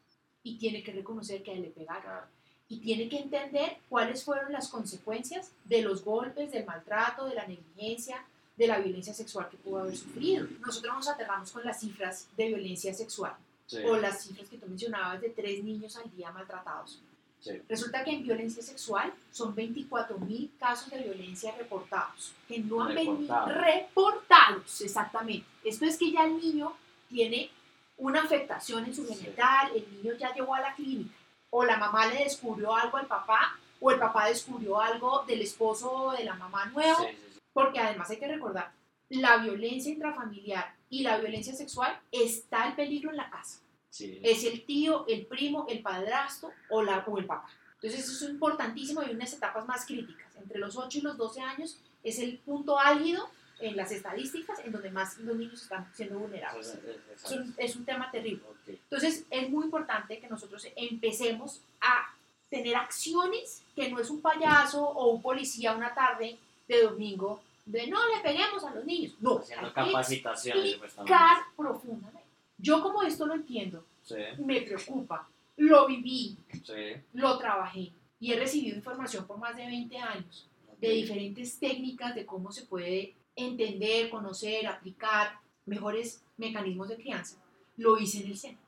Y 0.42 0.57
tiene 0.59 0.83
que 0.83 0.92
reconocer 0.92 1.42
que 1.42 1.51
a 1.51 1.55
él 1.55 1.62
le 1.62 1.70
pegaron. 1.70 2.25
Y 2.68 2.79
tiene 2.81 3.09
que 3.09 3.18
entender 3.18 3.79
cuáles 3.88 4.25
fueron 4.25 4.53
las 4.53 4.68
consecuencias 4.68 5.53
de 5.64 5.83
los 5.83 6.05
golpes, 6.05 6.53
del 6.53 6.66
maltrato, 6.66 7.27
de 7.27 7.35
la 7.35 7.47
negligencia, 7.47 8.25
de 8.57 8.66
la 8.66 8.79
violencia 8.79 9.14
sexual 9.14 9.49
que 9.49 9.57
pudo 9.57 9.79
haber 9.79 9.97
sufrido. 9.97 10.47
Nosotros 10.61 10.94
nos 10.94 11.09
aterramos 11.09 11.51
con 11.51 11.64
las 11.64 11.81
cifras 11.81 12.29
de 12.37 12.49
violencia 12.49 12.94
sexual 12.94 13.35
Sí, 13.66 13.79
o 13.85 13.96
las 13.96 14.22
cifras 14.22 14.48
que 14.48 14.59
tú 14.59 14.66
mencionabas 14.68 15.20
de 15.20 15.31
tres 15.31 15.62
niños 15.64 15.96
al 15.96 16.11
día 16.14 16.31
maltratados. 16.31 17.00
sí. 17.40 17.61
Resulta 17.68 18.03
que 18.05 18.11
en 18.12 18.22
violencia 18.22 18.62
sexual 18.62 19.12
son 19.31 19.55
24 19.55 20.18
mil 20.18 20.50
casos 20.59 20.90
de 20.90 20.98
violencia 21.03 21.55
reportados, 21.57 22.33
que 22.48 22.59
no 22.59 22.83
han 22.83 22.94
venido 22.94 23.16
Reportados. 23.46 23.55
reportados, 23.64 24.81
exactamente. 24.81 25.46
Esto 25.62 25.85
es 25.85 25.96
que 25.98 26.11
ya 26.11 26.24
el 26.24 26.37
niño 26.38 26.72
tiene 27.09 27.50
una 27.98 28.22
afectación 28.22 28.85
en 28.87 28.94
su 28.94 29.05
Sí. 29.07 29.14
genital, 29.14 29.70
el 29.74 29.85
niño 30.03 30.14
ya 30.18 30.33
llegó 30.35 30.55
a 30.55 30.61
la 30.61 30.74
clínica, 30.74 31.14
o 31.50 31.64
la 31.64 31.77
mamá 31.77 32.07
le 32.07 32.24
descubrió 32.24 32.74
algo 32.74 32.96
al 32.96 33.07
papá, 33.07 33.57
o 33.81 33.90
el 33.90 33.98
papá 33.98 34.27
descubrió 34.29 34.81
algo 34.81 35.24
del 35.27 35.42
esposo 35.42 35.92
o 35.92 36.12
de 36.12 36.24
la 36.24 36.35
mamá 36.35 36.72
Sí, 36.74 36.81
sí, 36.98 37.05
sí. 37.35 37.40
porque 37.53 37.79
además 37.79 38.09
hay 38.11 38.18
que 38.18 38.29
recordar, 38.29 38.72
la 39.11 39.37
violencia 39.38 39.92
intrafamiliar 39.92 40.74
y 40.90 41.03
la 41.03 41.18
violencia 41.18 41.55
sexual 41.55 41.99
está 42.12 42.68
el 42.68 42.75
peligro 42.75 43.11
en 43.11 43.16
la 43.16 43.31
casa 43.31 43.61
Sí. 43.90 44.18
es 44.25 44.42
el 44.44 44.64
tío, 44.64 45.07
el 45.07 45.25
primo, 45.27 45.66
el 45.68 45.81
padrastro 45.81 46.51
o, 46.68 46.83
la, 46.83 47.05
o 47.07 47.16
el 47.18 47.27
papá. 47.27 47.49
Entonces 47.81 48.01
eso 48.09 48.25
es 48.25 48.31
importantísimo 48.33 49.03
y 49.05 49.11
unas 49.11 49.33
etapas 49.33 49.66
más 49.68 49.87
críticas. 49.87 50.35
Entre 50.37 50.59
los 50.59 50.77
8 50.77 50.99
y 50.99 51.01
los 51.03 51.16
12 51.16 51.40
años 51.40 51.79
es 52.03 52.18
el 52.18 52.38
punto 52.38 52.77
álgido 52.79 53.31
en 53.61 53.77
las 53.77 53.92
estadísticas 53.92 54.59
en 54.64 54.73
donde 54.73 54.90
más 54.90 55.16
los 55.18 55.37
niños 55.37 55.62
están 55.62 55.88
siendo 55.94 56.18
vulnerables. 56.18 56.77
Es- 57.25 57.31
un, 57.33 57.55
es 57.57 57.77
un 57.77 57.85
tema 57.85 58.11
terrible. 58.11 58.42
Entonces 58.66 59.27
es 59.31 59.49
muy 59.49 59.64
importante 59.66 60.18
que 60.18 60.29
nosotros 60.29 60.66
empecemos 60.75 61.61
a 61.81 62.12
tener 62.51 62.75
acciones 62.75 63.62
que 63.77 63.90
no 63.90 64.01
es 64.01 64.11
un 64.11 64.20
payaso 64.20 64.83
o 64.85 65.11
un 65.12 65.23
policía 65.23 65.73
una 65.73 65.94
tarde 65.94 66.37
de 66.66 66.83
domingo 66.83 67.40
de 67.66 67.87
no 67.87 67.98
le 68.09 68.20
peguemos 68.22 68.62
a 68.64 68.74
los 68.74 68.85
niños. 68.85 69.14
No, 69.20 69.38
Haciendo 69.38 69.66
hay 69.66 69.72
capacitaciones, 69.72 70.74
explicar 70.74 71.38
profundamente. 71.57 72.22
Yo 72.59 72.83
como 72.83 73.03
esto 73.03 73.27
lo 73.27 73.35
entiendo, 73.35 73.85
Sí, 74.03 74.16
me 74.38 74.61
preocupa, 74.62 75.27
lo 75.57 75.87
viví, 75.87 76.37
sí. 76.53 76.72
lo 77.14 77.38
trabajé 77.38 77.90
y 78.20 78.33
he 78.33 78.38
recibido 78.38 78.77
información 78.77 79.27
por 79.27 79.38
más 79.38 79.57
de 79.57 79.66
20 79.66 79.96
años 79.98 80.48
de 80.79 80.90
diferentes 80.90 81.59
técnicas 81.59 82.14
de 82.14 82.27
cómo 82.27 82.53
se 82.53 82.66
puede 82.66 83.14
entender, 83.35 84.11
conocer, 84.11 84.66
aplicar 84.66 85.38
mejores 85.64 86.22
mecanismos 86.37 86.88
de 86.88 86.96
crianza. 86.96 87.38
Lo 87.79 87.98
hice 87.98 88.20
en 88.20 88.27
el 88.29 88.37
SENA, 88.37 88.59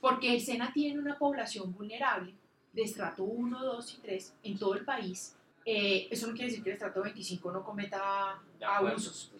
porque 0.00 0.34
el 0.34 0.40
SENA 0.40 0.72
tiene 0.72 0.98
una 0.98 1.18
población 1.18 1.72
vulnerable 1.72 2.34
de 2.72 2.82
estrato 2.82 3.24
1, 3.24 3.64
2 3.64 3.94
y 3.94 3.96
3 4.02 4.34
en 4.42 4.58
todo 4.58 4.74
el 4.74 4.84
país. 4.84 5.34
Eh, 5.68 6.06
eso 6.12 6.28
no 6.28 6.32
quiere 6.32 6.48
decir 6.48 6.62
que 6.62 6.70
el 6.70 6.74
estrato 6.74 7.02
25 7.02 7.50
no 7.50 7.64
cometa 7.64 8.40
acuerdo. 8.62 8.94
abusos, 8.94 9.32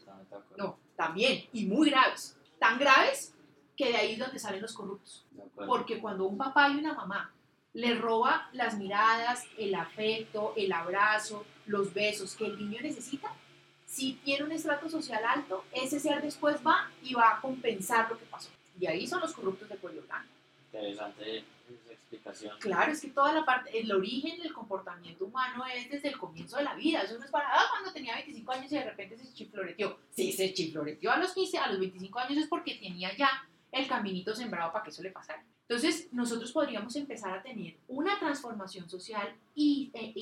no, 0.57 0.77
también, 0.97 1.45
y 1.53 1.67
muy 1.67 1.89
graves, 1.89 2.37
tan 2.59 2.81
graves 2.81 3.33
que 3.77 3.91
de 3.91 3.97
ahí 3.97 4.13
es 4.15 4.19
donde 4.19 4.41
salen 4.41 4.61
los 4.61 4.73
corruptos. 4.73 5.25
Porque 5.55 6.01
cuando 6.01 6.27
un 6.27 6.37
papá 6.37 6.69
y 6.69 6.79
una 6.79 6.95
mamá 6.95 7.33
le 7.75 7.95
roba 7.95 8.49
las 8.53 8.77
miradas, 8.77 9.45
el 9.57 9.73
afecto, 9.77 10.53
el 10.57 10.73
abrazo, 10.73 11.45
los 11.67 11.95
besos 11.95 12.35
que 12.35 12.47
el 12.47 12.59
niño 12.59 12.81
necesita, 12.83 13.33
si 13.85 14.15
tiene 14.15 14.45
un 14.45 14.51
estrato 14.51 14.89
social 14.89 15.23
alto, 15.25 15.65
ese 15.71 16.01
ser 16.01 16.23
después 16.23 16.57
va 16.67 16.91
y 17.05 17.15
va 17.15 17.37
a 17.37 17.41
compensar 17.41 18.11
lo 18.11 18.19
que 18.19 18.25
pasó. 18.25 18.51
Y 18.81 18.87
ahí 18.87 19.07
son 19.07 19.21
los 19.21 19.33
corruptos 19.33 19.69
de 19.69 19.77
cuello 19.77 20.03
blanco. 20.03 20.29
Interesante 20.73 21.45
Claro, 22.61 22.93
es 22.93 23.01
que 23.01 23.09
toda 23.09 23.33
la 23.33 23.45
parte, 23.45 23.79
el 23.79 23.91
origen 23.93 24.39
del 24.41 24.53
comportamiento 24.53 25.25
humano 25.25 25.65
es 25.67 25.91
desde 25.91 26.09
el 26.09 26.19
comienzo 26.19 26.57
de 26.57 26.65
la 26.65 26.75
vida. 26.75 27.03
Eso 27.03 27.19
no 27.19 27.25
es 27.25 27.31
para, 27.31 27.49
ah, 27.53 27.65
cuando 27.71 27.93
tenía 27.93 28.15
25 28.15 28.53
años 28.53 28.73
y 28.73 28.77
de 28.77 28.85
repente 28.85 29.17
se 29.19 29.33
chifloreteó. 29.35 29.99
Si 30.11 30.33
se 30.33 30.53
chifloreteó 30.53 31.11
a 31.13 31.17
los 31.19 31.33
15, 31.33 31.59
a 31.59 31.69
los 31.69 31.79
25 31.81 32.19
años 32.19 32.39
es 32.39 32.49
porque 32.49 32.75
tenía 32.77 33.17
ya 33.17 33.29
el 33.73 33.87
caminito 33.89 34.35
sembrado 34.35 34.73
para 34.73 34.85
que 34.85 34.91
eso 34.91 35.03
le 35.03 35.11
pasara. 35.11 35.45
Entonces, 35.69 36.09
nosotros 36.13 36.53
podríamos 36.53 36.95
empezar 36.95 37.37
a 37.37 37.43
tener 37.43 37.77
una 37.89 38.19
transformación 38.21 38.89
social 38.89 39.35
y, 39.55 39.91
eh, 39.95 40.13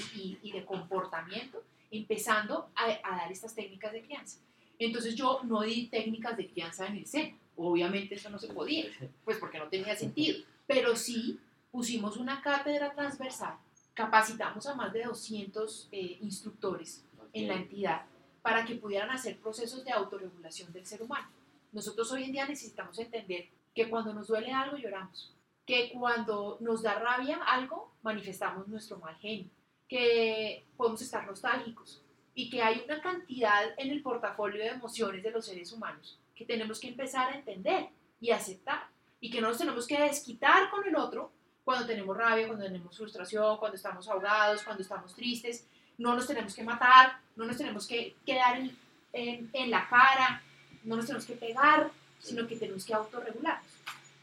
y- 0.42 0.50
de 0.52 0.64
comportamiento, 0.64 1.62
empezando 1.90 2.70
a, 2.74 2.84
a 3.02 3.16
dar 3.16 3.30
estas 3.30 3.54
técnicas 3.54 3.92
de 3.92 4.02
crianza. 4.02 4.38
Entonces, 4.78 5.14
yo 5.14 5.40
no 5.44 5.60
di 5.62 5.86
técnicas 5.88 6.36
de 6.36 6.48
crianza 6.48 6.86
en 6.86 6.96
el 6.96 7.06
SENA. 7.06 7.36
Obviamente 7.56 8.16
eso 8.16 8.30
no 8.30 8.38
se 8.38 8.48
podía 8.48 8.86
pues 9.24 9.36
porque 9.38 9.58
no 9.58 9.68
tenía 9.68 9.94
sentido. 9.94 10.42
Pero 10.66 10.96
sí 10.96 11.40
pusimos 11.70 12.16
una 12.16 12.40
cátedra 12.40 12.92
transversal, 12.94 13.56
capacitamos 13.94 14.66
a 14.66 14.74
más 14.74 14.92
de 14.92 15.04
200 15.04 15.88
eh, 15.92 16.18
instructores 16.20 17.04
en 17.32 17.48
la 17.48 17.54
entidad 17.54 18.06
para 18.42 18.64
que 18.64 18.76
pudieran 18.76 19.10
hacer 19.10 19.38
procesos 19.38 19.84
de 19.84 19.92
autorregulación 19.92 20.72
del 20.72 20.86
ser 20.86 21.02
humano. 21.02 21.28
Nosotros 21.72 22.12
hoy 22.12 22.24
en 22.24 22.32
día 22.32 22.46
necesitamos 22.46 22.98
entender 22.98 23.48
que 23.74 23.90
cuando 23.90 24.14
nos 24.14 24.28
duele 24.28 24.52
algo 24.52 24.76
lloramos, 24.76 25.34
que 25.66 25.90
cuando 25.92 26.58
nos 26.60 26.82
da 26.82 26.98
rabia 26.98 27.42
algo 27.44 27.92
manifestamos 28.02 28.68
nuestro 28.68 28.98
mal 28.98 29.16
genio, 29.16 29.50
que 29.88 30.64
podemos 30.76 31.02
estar 31.02 31.26
nostálgicos. 31.26 32.00
Y 32.36 32.50
que 32.50 32.62
hay 32.62 32.82
una 32.84 33.00
cantidad 33.00 33.62
en 33.76 33.90
el 33.90 34.02
portafolio 34.02 34.60
de 34.60 34.70
emociones 34.70 35.22
de 35.22 35.30
los 35.30 35.46
seres 35.46 35.70
humanos 35.70 36.18
que 36.34 36.44
tenemos 36.44 36.80
que 36.80 36.88
empezar 36.88 37.32
a 37.32 37.36
entender 37.36 37.88
y 38.20 38.30
aceptar 38.30 38.88
y 39.20 39.30
que 39.30 39.40
no 39.40 39.48
nos 39.48 39.58
tenemos 39.58 39.86
que 39.86 39.98
desquitar 40.00 40.70
con 40.70 40.86
el 40.86 40.96
otro 40.96 41.32
cuando 41.64 41.86
tenemos 41.86 42.16
rabia, 42.16 42.46
cuando 42.46 42.64
tenemos 42.66 42.96
frustración, 42.96 43.56
cuando 43.58 43.76
estamos 43.76 44.06
ahogados, 44.08 44.62
cuando 44.62 44.82
estamos 44.82 45.14
tristes. 45.14 45.66
No 45.96 46.14
nos 46.14 46.26
tenemos 46.26 46.54
que 46.54 46.62
matar, 46.62 47.18
no 47.36 47.44
nos 47.46 47.56
tenemos 47.56 47.86
que 47.86 48.14
quedar 48.26 48.58
en, 48.58 48.76
en- 49.12 49.50
en 49.52 49.70
la 49.70 49.88
cara, 49.88 50.42
no 50.82 50.96
nos 50.96 51.06
tenemos 51.06 51.24
que 51.24 51.34
pegar, 51.34 51.90
sino 52.20 52.46
que 52.46 52.56
tenemos 52.56 52.84
que 52.84 52.92
autorregularnos. 52.94 53.70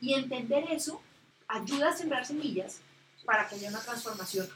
Y 0.02 0.14
entender 0.14 0.66
eso 0.70 1.02
ayuda 1.48 1.90
a 1.90 1.94
sembrar 1.94 2.26
semillas 2.26 2.82
para 3.26 3.48
que 3.48 3.56
haya 3.56 3.70
una 3.70 3.80
transformación 3.80 4.48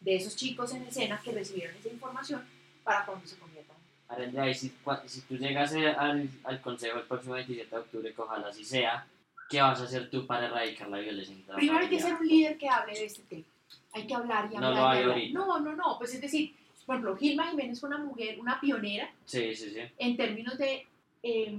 de 0.00 0.16
esos 0.16 0.36
chicos 0.36 0.72
en 0.74 0.82
escena 0.82 1.20
que 1.22 1.32
recibieron 1.32 1.74
esa 1.76 1.88
información 1.88 2.46
para 2.84 3.04
cuando 3.06 3.26
se 3.26 3.36
conviertan. 3.38 3.76
Arendra, 4.08 4.48
y 4.48 4.54
si, 4.54 4.72
si 5.06 5.20
tú 5.22 5.36
llegas 5.36 5.72
eh, 5.74 5.88
al, 5.88 6.28
al 6.44 6.60
consejo 6.60 6.98
el 6.98 7.04
próximo 7.06 7.34
27 7.34 7.70
de 7.74 7.80
octubre, 7.80 8.14
que 8.14 8.20
ojalá 8.22 8.48
así 8.48 8.64
sea, 8.64 9.06
¿qué 9.48 9.60
vas 9.62 9.80
a 9.80 9.84
hacer 9.84 10.10
tú 10.10 10.26
para 10.26 10.46
erradicar 10.46 10.88
la 10.88 10.98
violencia 10.98 11.54
Primero 11.54 11.78
hay 11.80 11.88
que 11.88 12.00
ser 12.00 12.14
un 12.14 12.26
líder 12.26 12.58
que 12.58 12.68
hable 12.68 12.92
de 12.94 13.04
este 13.06 13.22
tema. 13.22 13.44
Hay 13.92 14.06
que 14.06 14.14
hablar 14.14 14.50
y 14.52 14.56
No 14.56 14.66
hablar. 14.66 14.72
lo 14.74 14.94
y 14.94 14.96
hay 14.96 15.02
hablar. 15.02 15.18
No, 15.32 15.60
no, 15.60 15.72
no. 15.76 15.98
Pues 15.98 16.14
es 16.14 16.20
decir, 16.20 16.54
por 16.84 16.96
ejemplo, 16.96 17.16
Gilma 17.16 17.48
Jiménez 17.50 17.80
fue 17.80 17.88
una 17.88 17.98
mujer, 17.98 18.38
una 18.38 18.60
pionera 18.60 19.10
Sí, 19.24 19.54
sí, 19.54 19.70
sí. 19.70 19.80
en 19.98 20.16
términos 20.16 20.56
de 20.58 20.86
eh, 21.22 21.58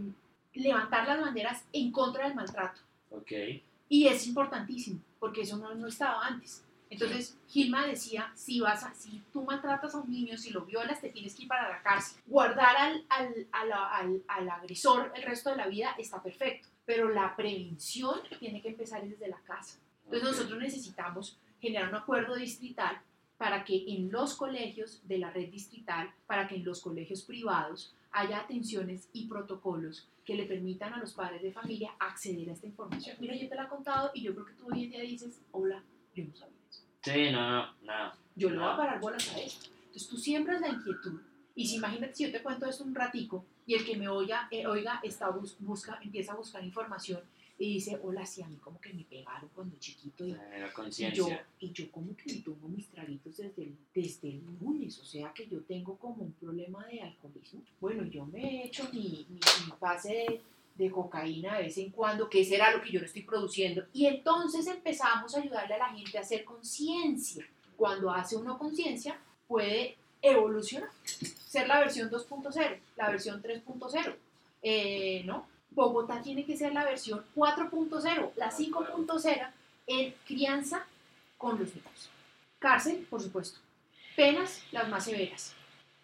levantar 0.53 1.07
las 1.07 1.19
banderas 1.19 1.63
en 1.73 1.91
contra 1.91 2.25
del 2.25 2.35
maltrato. 2.35 2.79
Ok. 3.11 3.31
Y 3.89 4.07
es 4.07 4.27
importantísimo, 4.27 4.99
porque 5.19 5.41
eso 5.41 5.57
no, 5.57 5.73
no 5.75 5.87
estaba 5.87 6.25
antes. 6.25 6.63
Entonces, 6.89 7.37
Gilma 7.49 7.85
decía, 7.85 8.31
si, 8.33 8.61
vas 8.61 8.83
a, 8.83 8.93
si 8.93 9.21
tú 9.33 9.43
maltratas 9.43 9.93
a 9.93 9.97
un 9.97 10.09
niño, 10.09 10.37
si 10.37 10.51
lo 10.51 10.61
violas, 10.61 11.01
te 11.01 11.09
tienes 11.09 11.35
que 11.35 11.41
ir 11.43 11.47
para 11.49 11.67
la 11.67 11.81
cárcel. 11.81 12.21
Guardar 12.27 12.77
al, 12.77 13.05
al, 13.09 13.47
al, 13.51 14.23
al 14.27 14.49
agresor 14.49 15.11
el 15.15 15.23
resto 15.23 15.49
de 15.49 15.57
la 15.57 15.67
vida 15.67 15.95
está 15.97 16.21
perfecto, 16.23 16.69
pero 16.87 17.09
la 17.09 17.35
prevención 17.35 18.17
tiene 18.39 18.61
que 18.61 18.69
empezar 18.69 19.05
desde 19.07 19.27
la 19.27 19.37
casa. 19.41 19.77
Entonces, 20.05 20.23
nosotros 20.31 20.57
necesitamos 20.59 21.37
generar 21.61 21.89
un 21.89 21.95
acuerdo 21.95 22.35
distrital 22.35 23.01
para 23.37 23.65
que 23.65 23.83
en 23.89 24.09
los 24.09 24.35
colegios 24.35 25.01
de 25.05 25.17
la 25.19 25.29
red 25.29 25.49
distrital, 25.49 26.09
para 26.25 26.47
que 26.47 26.55
en 26.55 26.63
los 26.63 26.81
colegios 26.81 27.23
privados 27.23 27.93
haya 28.11 28.39
atenciones 28.39 29.09
y 29.11 29.27
protocolos 29.27 30.07
que 30.25 30.35
le 30.35 30.45
permitan 30.45 30.93
a 30.93 30.97
los 30.99 31.13
padres 31.13 31.41
de 31.41 31.51
familia 31.51 31.91
acceder 31.99 32.49
a 32.49 32.53
esta 32.53 32.67
información. 32.67 33.17
Mira, 33.19 33.35
yo 33.35 33.49
te 33.49 33.55
la 33.55 33.65
he 33.65 33.67
contado 33.67 34.11
y 34.13 34.21
yo 34.23 34.33
creo 34.33 34.45
que 34.45 34.53
tú 34.53 34.67
hoy 34.71 34.85
en 34.85 34.91
día 34.91 35.01
dices, 35.01 35.41
hola, 35.51 35.83
yo 36.15 36.23
no 36.23 36.35
sabía 36.35 36.55
eso. 36.69 36.83
Sí, 37.01 37.31
no, 37.31 37.49
no, 37.49 37.73
no. 37.83 38.13
Yo 38.35 38.49
le 38.49 38.55
voy 38.57 38.65
a 38.65 38.71
No. 38.71 38.77
parar 38.77 38.99
bolas 39.01 39.29
a 39.33 39.39
esto. 39.41 39.67
Entonces 39.87 40.07
tú 40.07 40.17
siembras 40.17 40.61
la 40.61 40.69
inquietud. 40.69 41.19
Y 41.53 41.67
si 41.67 41.75
imagínate 41.75 42.13
si 42.15 42.23
yo 42.25 42.31
te 42.31 42.41
cuento 42.41 42.65
esto 42.65 42.83
un 42.85 42.95
ratico 42.95 43.45
y 43.67 43.75
el 43.75 43.85
que 43.85 43.95
me 43.97 44.07
oiga, 44.07 44.47
eh, 44.49 44.65
oiga 44.65 44.99
está 45.03 45.29
bus- 45.29 45.57
busca, 45.59 45.99
empieza 46.01 46.31
a 46.33 46.35
buscar 46.37 46.63
información 46.63 47.21
y 47.59 47.73
dice, 47.73 47.99
hola, 48.03 48.23
sí, 48.25 48.41
a 48.43 48.47
mí 48.47 48.55
como 48.57 48.79
que 48.79 48.93
me 48.93 49.03
pegaron 49.03 49.49
cuando 49.53 49.75
chiquito 49.77 50.25
y 50.25 50.31
Genera 50.33 50.71
y 51.11 51.15
yo, 51.15 51.25
y 51.59 51.71
yo 51.71 51.91
como 51.91 52.15
que 52.15 52.31
me 52.33 52.39
tomo 52.41 52.67
mis 52.69 52.87
traguitos 52.87 53.37
desde 53.37 53.63
el, 53.63 53.75
desde 53.93 54.29
el 54.29 54.41
lunes, 54.61 54.99
o 54.99 55.05
sea 55.05 55.33
que 55.33 55.47
yo 55.47 55.61
tengo 55.61 55.97
como 55.97 56.23
un 56.23 56.31
problema 56.33 56.85
de 56.85 57.01
alcoholismo. 57.01 57.61
Bueno, 57.81 58.03
yo 58.05 58.25
me 58.25 58.41
he 58.43 58.65
hecho 58.67 58.87
mi, 58.93 59.25
mi, 59.29 59.39
mi 59.65 59.71
pase 59.79 60.13
de, 60.13 60.41
de 60.75 60.91
cocaína 60.91 61.57
de 61.57 61.63
vez 61.63 61.77
en 61.79 61.89
cuando, 61.89 62.29
que 62.29 62.41
ese 62.41 62.55
era 62.55 62.71
lo 62.71 62.81
que 62.83 62.91
yo 62.91 62.99
no 62.99 63.07
estoy 63.07 63.23
produciendo. 63.23 63.83
Y 63.91 64.05
entonces 64.05 64.67
empezamos 64.67 65.33
a 65.35 65.39
ayudarle 65.41 65.73
a 65.73 65.79
la 65.79 65.89
gente 65.89 66.15
a 66.17 66.21
hacer 66.21 66.45
conciencia. 66.45 67.43
Cuando 67.75 68.11
hace 68.11 68.35
uno 68.35 68.57
conciencia, 68.59 69.19
puede 69.47 69.97
evolucionar, 70.31 70.89
ser 71.47 71.67
la 71.67 71.79
versión 71.79 72.09
2.0, 72.09 72.79
la 72.95 73.09
versión 73.09 73.41
3.0, 73.41 74.15
eh, 74.63 75.23
¿no? 75.25 75.47
Bogotá 75.71 76.21
tiene 76.21 76.45
que 76.45 76.57
ser 76.57 76.73
la 76.73 76.83
versión 76.83 77.23
4.0, 77.35 78.31
la 78.35 78.51
5.0 78.51 79.51
en 79.87 80.15
crianza 80.25 80.85
con 81.37 81.59
los 81.59 81.69
niños. 81.75 82.09
Cárcel, 82.59 83.05
por 83.09 83.21
supuesto. 83.21 83.59
Penas, 84.15 84.63
las 84.71 84.89
más 84.89 85.05
severas. 85.05 85.53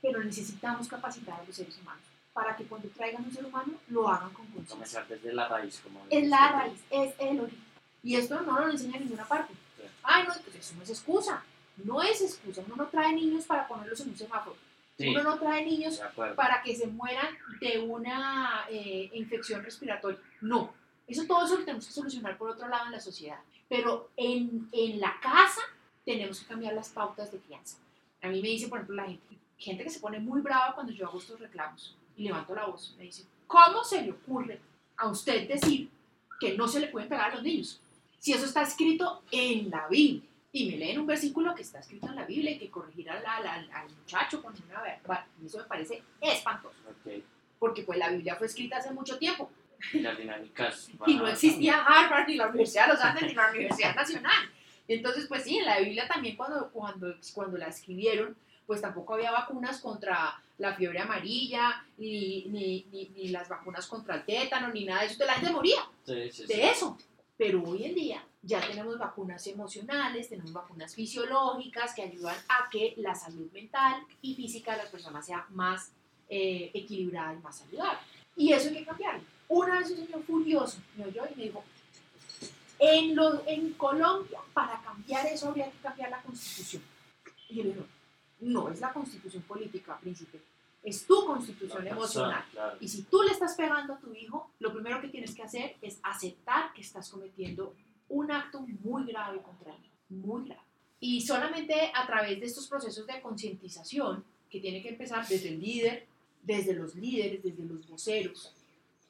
Pero 0.02 0.24
necesitamos 0.24 0.88
capacitar 0.88 1.40
a 1.40 1.44
los 1.44 1.56
seres 1.56 1.78
humanos 1.80 2.04
para 2.34 2.56
que 2.56 2.66
cuando 2.66 2.90
traigan 2.90 3.24
un 3.24 3.32
ser 3.32 3.46
humano 3.46 3.74
lo 3.88 4.08
hagan 4.10 4.32
con 4.32 4.46
conciencia. 4.48 4.76
Comenzar 4.76 5.08
desde 5.08 5.34
la 5.34 5.48
raíz, 5.48 5.80
como 5.82 6.06
Es 6.10 6.28
la 6.28 6.52
raíz, 6.52 6.80
es 6.90 7.14
el 7.20 7.40
origen. 7.40 7.64
Y 8.02 8.16
esto 8.16 8.42
no 8.42 8.60
lo 8.60 8.70
enseña 8.70 8.98
en 8.98 9.04
ninguna 9.04 9.26
parte. 9.26 9.54
Sí. 9.54 9.84
Ay, 10.04 10.26
no, 10.28 10.34
entonces 10.34 10.66
eso 10.66 10.76
no 10.76 10.84
es 10.84 10.90
excusa. 10.90 11.44
No 11.78 12.02
es 12.02 12.22
excusa. 12.22 12.62
Uno 12.66 12.76
no 12.76 12.88
trae 12.88 13.14
niños 13.14 13.46
para 13.46 13.68
ponerlos 13.68 14.00
en 14.02 14.10
un 14.10 14.18
semáforo. 14.18 14.56
Sí, 14.98 15.10
Uno 15.10 15.24
no 15.24 15.40
trae 15.40 15.66
niños 15.66 16.00
para 16.36 16.62
que 16.62 16.76
se 16.76 16.88
mueran 16.88 17.36
de 17.60 17.80
una 17.80 18.66
eh, 18.70 19.10
infección 19.14 19.64
respiratoria. 19.64 20.20
No, 20.42 20.72
eso 21.08 21.26
todo 21.26 21.46
eso 21.46 21.58
lo 21.58 21.66
tenemos 21.66 21.88
que 21.88 21.94
solucionar 21.94 22.38
por 22.38 22.52
otro 22.52 22.68
lado 22.68 22.86
en 22.86 22.92
la 22.92 23.00
sociedad. 23.00 23.40
Pero 23.68 24.12
en, 24.16 24.70
en 24.72 25.00
la 25.00 25.20
casa 25.20 25.62
tenemos 26.06 26.40
que 26.40 26.46
cambiar 26.46 26.74
las 26.74 26.90
pautas 26.90 27.32
de 27.32 27.40
crianza. 27.40 27.78
A 28.22 28.28
mí 28.28 28.42
me 28.42 28.50
dice, 28.50 28.68
por 28.68 28.80
ejemplo, 28.80 28.96
la 28.96 29.06
gente, 29.06 29.38
gente 29.58 29.84
que 29.84 29.90
se 29.90 30.00
pone 30.00 30.20
muy 30.20 30.42
brava 30.42 30.76
cuando 30.76 30.94
yo 30.94 31.08
hago 31.08 31.18
estos 31.18 31.40
reclamos 31.40 31.96
y 32.16 32.24
levanto 32.24 32.54
la 32.54 32.66
voz. 32.66 32.94
Me 32.98 33.06
dice, 33.06 33.26
¿cómo 33.48 33.84
se 33.84 34.02
le 34.02 34.12
ocurre 34.12 34.60
a 34.98 35.08
usted 35.08 35.48
decir 35.48 35.90
que 36.40 36.56
no 36.56 36.68
se 36.68 36.80
le 36.80 36.88
pueden 36.88 37.10
pegar 37.10 37.32
a 37.32 37.36
los 37.36 37.44
niños? 37.44 37.82
Si 38.20 38.32
eso 38.32 38.46
está 38.46 38.62
escrito 38.62 39.24
en 39.32 39.70
la 39.70 39.88
Biblia. 39.88 40.22
Y 40.56 40.70
me 40.70 40.78
leen 40.78 41.00
un 41.00 41.08
versículo 41.08 41.56
que 41.56 41.64
está 41.64 41.80
escrito 41.80 42.06
en 42.08 42.16
la 42.16 42.26
Biblia 42.26 42.52
y 42.52 42.60
que 42.60 42.70
corregir 42.70 43.10
al, 43.10 43.26
al- 43.26 43.48
al- 43.72 43.90
muchacho 43.90 44.42
con 44.42 44.54
una 44.70 44.82
verdad. 44.84 45.26
Eso 45.44 45.58
me 45.58 45.64
parece 45.64 46.04
espantoso 46.22 46.76
porque 47.60 47.82
pues 47.84 47.98
la 47.98 48.10
Biblia 48.10 48.36
fue 48.36 48.46
escrita 48.48 48.78
hace 48.78 48.92
mucho 48.92 49.18
tiempo 49.18 49.50
Y 49.94 50.00
las 50.00 50.18
dinámicas. 50.18 50.90
y 51.08 51.16
no 51.16 51.28
existía 51.28 51.84
Harvard 51.84 52.28
ni 52.28 52.36
la 52.36 52.48
Universidad 52.50 52.88
de 52.88 52.94
los 52.94 53.02
Andes 53.02 53.24
ni 53.24 53.34
la 53.34 53.50
Universidad 53.50 53.96
Nacional. 53.96 54.52
Entonces, 54.88 55.26
pues 55.28 55.44
sí, 55.44 55.58
en 55.58 55.66
la 55.66 55.80
Biblia 55.80 56.08
también 56.08 56.36
cuando, 56.36 56.70
cuando, 56.72 57.16
cuando 57.34 57.58
la 57.58 57.68
escribieron, 57.70 58.36
pues 58.68 58.82
tampoco 58.82 59.14
había 59.16 59.32
vacunas 59.32 59.80
contra 59.80 60.40
la 60.60 60.76
fiebre 60.76 61.00
amarilla, 61.00 61.84
ni, 61.98 62.46
ni, 62.46 62.86
ni, 62.92 63.06
ni 63.16 63.30
las 63.30 63.48
vacunas 63.50 63.88
contra 63.88 64.16
el 64.16 64.26
tétano, 64.26 64.68
ni 64.70 64.86
nada 64.86 65.02
de 65.02 65.08
eso. 65.08 65.26
La 65.26 65.34
gente 65.34 65.52
moría 65.52 65.80
Sí, 66.06 66.30
sí, 66.32 66.46
sí. 66.46 66.54
de 66.54 66.70
eso. 66.70 66.98
Pero 67.44 67.62
hoy 67.62 67.84
en 67.84 67.94
día 67.94 68.24
ya 68.42 68.66
tenemos 68.66 68.98
vacunas 68.98 69.46
emocionales, 69.48 70.30
tenemos 70.30 70.54
vacunas 70.54 70.96
fisiológicas 70.96 71.94
que 71.94 72.04
ayudan 72.04 72.38
a 72.48 72.70
que 72.70 72.94
la 72.96 73.14
salud 73.16 73.52
mental 73.52 74.02
y 74.22 74.34
física 74.34 74.72
de 74.72 74.78
las 74.78 74.88
personas 74.88 75.26
sea 75.26 75.46
más 75.50 75.92
eh, 76.30 76.72
equilibrada 76.74 77.34
y 77.34 77.40
más 77.40 77.58
saludable. 77.58 78.00
Y 78.38 78.54
eso 78.54 78.70
hay 78.70 78.76
que 78.76 78.86
cambiarlo. 78.86 79.24
Una 79.50 79.80
vez 79.80 79.92
un 79.92 79.98
señor 79.98 80.24
furioso 80.24 80.78
me 80.96 81.04
oyó 81.08 81.24
y 81.34 81.36
me 81.36 81.44
dijo, 81.44 81.62
en, 82.80 83.14
lo- 83.14 83.44
en 83.46 83.74
Colombia 83.74 84.40
para 84.54 84.82
cambiar 84.82 85.26
eso 85.28 85.50
habría 85.50 85.70
que 85.70 85.80
cambiar 85.80 86.12
la 86.12 86.22
constitución. 86.22 86.82
Y 87.50 87.56
yo 87.56 87.64
le 87.64 87.70
digo, 87.74 87.86
no 88.40 88.70
es 88.70 88.80
la 88.80 88.94
constitución 88.94 89.44
política, 89.44 89.98
príncipe, 90.00 90.40
es 90.84 91.06
tu 91.06 91.26
constitución 91.26 91.88
emocional. 91.88 92.44
claro. 92.52 92.78
Y 92.82 92.88
si 92.90 93.04
tú 93.04 93.24
le 93.24 93.32
estás 93.32 93.56
pegando 93.56 93.94
a 93.94 94.00
tu 94.00 94.14
hijo, 94.14 94.52
lo 94.60 94.74
primero 94.74 95.00
que 95.00 95.08
tienes 95.08 95.34
que 95.34 95.42
hacer 95.42 95.78
es 95.82 96.00
aceptar 96.04 96.74
que 96.74 96.82
estás 96.82 97.10
cometiendo 97.10 97.74
un 98.10 98.32
acto 98.32 98.66
muy 98.84 99.06
grave 99.06 99.42
contra 99.42 99.74
él, 99.74 99.90
muy 100.10 100.46
grave. 100.46 100.62
Y 101.00 101.22
solamente 101.22 101.92
a 101.94 102.06
través 102.06 102.40
de 102.40 102.46
estos 102.46 102.68
procesos 102.68 103.08
de 103.08 103.22
concientización, 103.22 104.24
que 104.50 104.60
tiene 104.60 104.82
que 104.82 104.90
empezar 104.90 105.28
desde 105.28 105.50
el 105.50 105.60
líder, 105.60 106.06
desde 106.44 106.74
los 106.74 106.96
líderes, 106.96 107.42
desde 107.42 107.64
los 107.64 107.88
voceros, 107.88 108.54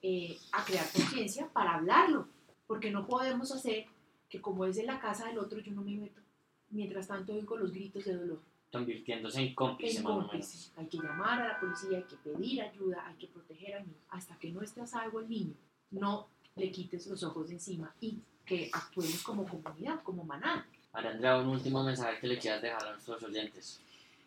eh, 0.02 0.38
a 0.52 0.64
crear 0.64 0.90
conciencia 0.92 1.48
para 1.52 1.76
hablarlo. 1.76 2.28
Porque 2.68 2.92
no 2.92 3.06
podemos 3.06 3.52
hacer 3.52 3.86
que 4.30 4.40
como 4.40 4.66
es 4.66 4.78
en 4.78 4.86
la 4.86 5.00
casa 5.00 5.28
del 5.28 5.40
otro, 5.40 5.60
yo 5.60 5.74
no 5.74 5.82
me 5.82 5.98
meto. 5.98 6.22
Mientras 6.70 7.08
tanto 7.08 7.34
oigo 7.34 7.58
los 7.58 7.72
gritos 7.72 8.06
de 8.06 8.16
dolor 8.16 8.53
Convirtiéndose 8.74 9.40
en 9.40 9.54
cómplice, 9.54 10.00
en 10.00 10.04
cómplice. 10.04 10.72
Hay 10.76 10.88
que 10.88 10.98
llamar 10.98 11.40
a 11.44 11.48
la 11.50 11.60
policía, 11.60 12.00
hay 12.00 12.04
que 12.06 12.16
pedir 12.16 12.60
ayuda, 12.60 13.06
hay 13.06 13.14
que 13.18 13.28
proteger 13.28 13.76
al 13.76 13.86
niño. 13.86 14.00
Hasta 14.10 14.36
que 14.40 14.50
no 14.50 14.64
esté 14.64 14.82
a 14.82 14.88
salvo 14.88 15.20
el 15.20 15.30
niño, 15.30 15.54
no 15.92 16.28
le 16.56 16.72
quites 16.72 17.06
los 17.06 17.22
ojos 17.24 17.50
de 17.50 17.54
encima 17.54 17.94
y 18.02 18.20
que 18.44 18.72
actuemos 18.74 19.22
como 19.22 19.46
comunidad, 19.46 20.02
como. 20.02 20.24
María 20.24 20.66
Andrea, 20.92 21.38
un 21.38 21.50
último 21.50 21.84
mensaje 21.84 22.20
que 22.20 22.26
le 22.26 22.40
quieras 22.40 22.64
dejar 22.64 22.88
a 22.88 22.92
nuestros 22.94 23.22
oyentes. 23.22 23.80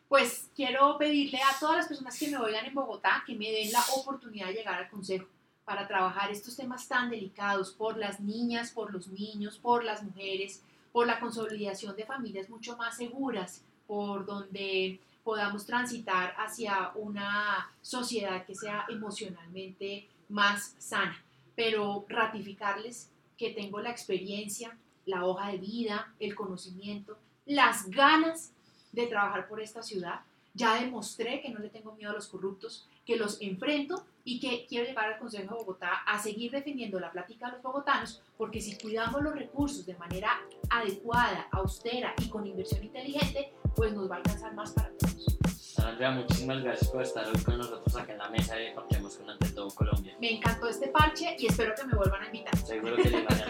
Pues 0.08 0.48
quiero 0.54 0.96
pedirle 0.96 1.38
a 1.38 1.58
todas 1.58 1.78
las 1.78 1.88
personas 1.88 2.16
que 2.16 2.30
me 2.30 2.38
oigan 2.38 2.66
en 2.66 2.74
Bogotá 2.74 3.24
que 3.26 3.34
me 3.34 3.50
den 3.50 3.72
la 3.72 3.82
oportunidad 3.96 4.46
de 4.46 4.54
llegar 4.54 4.78
al 4.78 4.88
consejo 4.88 5.26
para 5.64 5.88
trabajar 5.88 6.30
estos 6.30 6.56
temas 6.56 6.86
tan 6.86 7.10
delicados 7.10 7.72
por 7.72 7.96
las 7.96 8.20
niñas, 8.20 8.70
por 8.70 8.92
los 8.92 9.08
niños, 9.08 9.58
por 9.58 9.82
las 9.82 10.04
mujeres, 10.04 10.62
por 10.92 11.08
la 11.08 11.18
consolidación 11.18 11.96
de 11.96 12.06
familias 12.06 12.48
mucho 12.48 12.76
más 12.76 12.96
seguras, 12.96 13.64
por 13.86 14.26
donde 14.26 15.00
podamos 15.24 15.66
transitar 15.66 16.34
hacia 16.38 16.92
una 16.94 17.70
sociedad 17.82 18.46
que 18.46 18.54
sea 18.54 18.86
emocionalmente 18.88 20.08
más 20.28 20.74
sana. 20.78 21.20
Pero 21.54 22.04
ratificarles 22.08 23.10
que 23.36 23.50
tengo 23.50 23.80
la 23.80 23.90
experiencia, 23.90 24.76
la 25.04 25.24
hoja 25.24 25.50
de 25.50 25.58
vida, 25.58 26.14
el 26.20 26.34
conocimiento, 26.34 27.18
las 27.44 27.90
ganas 27.90 28.52
de 28.92 29.06
trabajar 29.06 29.48
por 29.48 29.60
esta 29.60 29.82
ciudad. 29.82 30.20
Ya 30.54 30.80
demostré 30.80 31.42
que 31.42 31.50
no 31.50 31.58
le 31.58 31.68
tengo 31.68 31.92
miedo 31.92 32.10
a 32.10 32.14
los 32.14 32.28
corruptos, 32.28 32.88
que 33.04 33.16
los 33.16 33.40
enfrento 33.40 34.04
y 34.24 34.40
que 34.40 34.66
quiero 34.66 34.86
llegar 34.86 35.12
al 35.12 35.18
Consejo 35.18 35.54
de 35.54 35.60
Bogotá 35.60 36.02
a 36.06 36.20
seguir 36.20 36.50
defendiendo 36.50 36.98
la 36.98 37.12
plática 37.12 37.46
de 37.46 37.52
los 37.52 37.62
bogotanos, 37.62 38.22
porque 38.38 38.60
si 38.60 38.76
cuidamos 38.78 39.22
los 39.22 39.34
recursos 39.34 39.86
de 39.86 39.96
manera 39.96 40.40
adecuada, 40.70 41.46
austera 41.52 42.14
y 42.18 42.28
con 42.28 42.46
inversión 42.46 42.82
inteligente, 42.82 43.52
pues 43.76 43.92
nos 43.92 44.10
va 44.10 44.14
a 44.14 44.18
alcanzar 44.18 44.54
más 44.54 44.72
para 44.72 44.90
todos. 44.98 45.38
Andrea, 45.84 46.10
muchísimas 46.10 46.62
gracias 46.62 46.90
por 46.90 47.02
estar 47.02 47.26
hoy 47.26 47.40
con 47.42 47.58
nosotros 47.58 47.96
acá 47.96 48.12
en 48.12 48.18
la 48.18 48.28
mesa 48.30 48.56
de 48.56 48.72
Parquemos 48.72 49.16
con 49.16 49.30
Ante 49.30 49.50
todo 49.50 49.68
Colombia. 49.68 50.16
Me 50.20 50.32
encantó 50.32 50.68
este 50.68 50.88
parche 50.88 51.36
y 51.38 51.46
espero 51.46 51.74
que 51.76 51.84
me 51.84 51.94
vuelvan 51.94 52.22
a 52.22 52.26
invitar. 52.26 52.56
Seguro 52.56 52.96
que 52.96 53.10
le 53.10 53.22
van 53.22 53.40
a 53.40 53.46